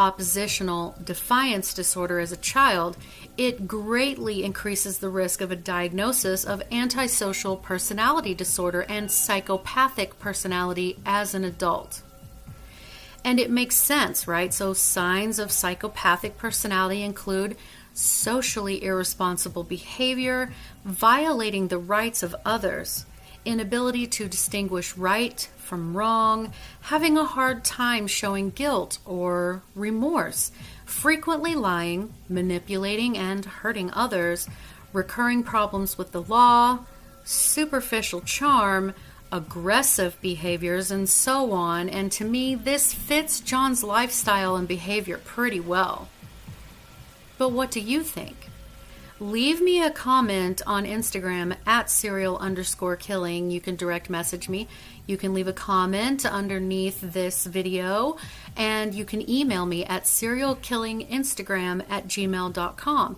oppositional 0.00 0.96
defiance 1.04 1.74
disorder 1.74 2.20
as 2.20 2.32
a 2.32 2.36
child, 2.38 2.96
it 3.36 3.68
greatly 3.68 4.42
increases 4.42 4.96
the 4.96 5.10
risk 5.10 5.42
of 5.42 5.50
a 5.50 5.56
diagnosis 5.56 6.42
of 6.42 6.62
antisocial 6.72 7.54
personality 7.54 8.32
disorder 8.32 8.80
and 8.88 9.10
psychopathic 9.10 10.18
personality 10.18 10.98
as 11.04 11.34
an 11.34 11.44
adult. 11.44 12.00
And 13.22 13.38
it 13.38 13.50
makes 13.50 13.76
sense, 13.76 14.26
right? 14.26 14.54
So, 14.54 14.72
signs 14.72 15.38
of 15.38 15.52
psychopathic 15.52 16.38
personality 16.38 17.02
include 17.02 17.54
socially 17.92 18.82
irresponsible 18.82 19.64
behavior, 19.64 20.50
violating 20.82 21.68
the 21.68 21.76
rights 21.76 22.22
of 22.22 22.34
others, 22.46 23.04
inability 23.44 24.06
to 24.06 24.28
distinguish 24.28 24.96
right 24.96 25.48
from 25.56 25.96
wrong, 25.96 26.52
having 26.82 27.16
a 27.16 27.24
hard 27.24 27.64
time 27.64 28.06
showing 28.06 28.50
guilt 28.50 28.98
or 29.04 29.62
remorse, 29.74 30.50
frequently 30.84 31.54
lying, 31.54 32.12
manipulating 32.28 33.16
and 33.16 33.44
hurting 33.44 33.90
others, 33.92 34.48
recurring 34.92 35.42
problems 35.42 35.96
with 35.96 36.12
the 36.12 36.22
law, 36.22 36.80
superficial 37.24 38.20
charm, 38.20 38.94
aggressive 39.32 40.20
behaviors, 40.20 40.90
and 40.90 41.08
so 41.08 41.52
on. 41.52 41.88
And 41.88 42.10
to 42.12 42.24
me, 42.24 42.54
this 42.54 42.92
fits 42.92 43.40
John's 43.40 43.84
lifestyle 43.84 44.56
and 44.56 44.66
behavior 44.66 45.18
pretty 45.18 45.60
well. 45.60 46.08
But 47.38 47.52
what 47.52 47.70
do 47.70 47.80
you 47.80 48.02
think? 48.02 48.49
Leave 49.20 49.60
me 49.60 49.82
a 49.82 49.90
comment 49.90 50.62
on 50.66 50.86
Instagram 50.86 51.54
at 51.66 51.90
serial 51.90 52.38
underscore 52.38 52.96
killing. 52.96 53.50
You 53.50 53.60
can 53.60 53.76
direct 53.76 54.08
message 54.08 54.48
me. 54.48 54.66
You 55.06 55.18
can 55.18 55.34
leave 55.34 55.46
a 55.46 55.52
comment 55.52 56.24
underneath 56.24 57.02
this 57.02 57.44
video, 57.44 58.16
and 58.56 58.94
you 58.94 59.04
can 59.04 59.28
email 59.28 59.66
me 59.66 59.84
at 59.84 60.04
serialkillinginstagram 60.04 61.84
at 61.90 62.08
gmail.com. 62.08 63.16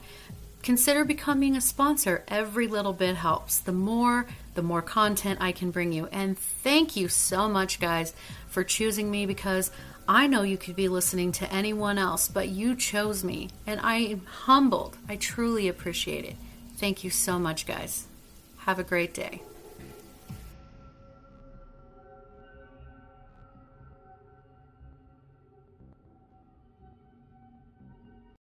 Consider 0.64 1.04
becoming 1.04 1.56
a 1.56 1.60
sponsor. 1.60 2.24
Every 2.26 2.66
little 2.66 2.92
bit 2.92 3.14
helps. 3.14 3.60
The 3.60 3.70
more, 3.70 4.26
the 4.54 4.62
more 4.62 4.82
content 4.82 5.38
I 5.40 5.52
can 5.52 5.70
bring 5.70 5.92
you. 5.92 6.08
And 6.10 6.36
thank 6.36 6.96
you 6.96 7.06
so 7.06 7.48
much, 7.48 7.78
guys, 7.78 8.12
for 8.48 8.64
choosing 8.64 9.08
me 9.08 9.24
because 9.24 9.70
I 10.08 10.26
know 10.26 10.42
you 10.42 10.56
could 10.56 10.76
be 10.76 10.88
listening 10.88 11.32
to 11.32 11.52
anyone 11.52 11.96
else, 11.96 12.28
but 12.28 12.48
you 12.48 12.74
chose 12.74 13.22
me, 13.22 13.50
and 13.66 13.80
I 13.80 13.96
am 13.96 14.26
humbled. 14.26 14.96
I 15.08 15.16
truly 15.16 15.68
appreciate 15.68 16.24
it. 16.24 16.36
Thank 16.76 17.04
you 17.04 17.10
so 17.10 17.38
much, 17.38 17.66
guys. 17.66 18.06
Have 18.58 18.78
a 18.78 18.84
great 18.84 19.14
day. 19.14 19.42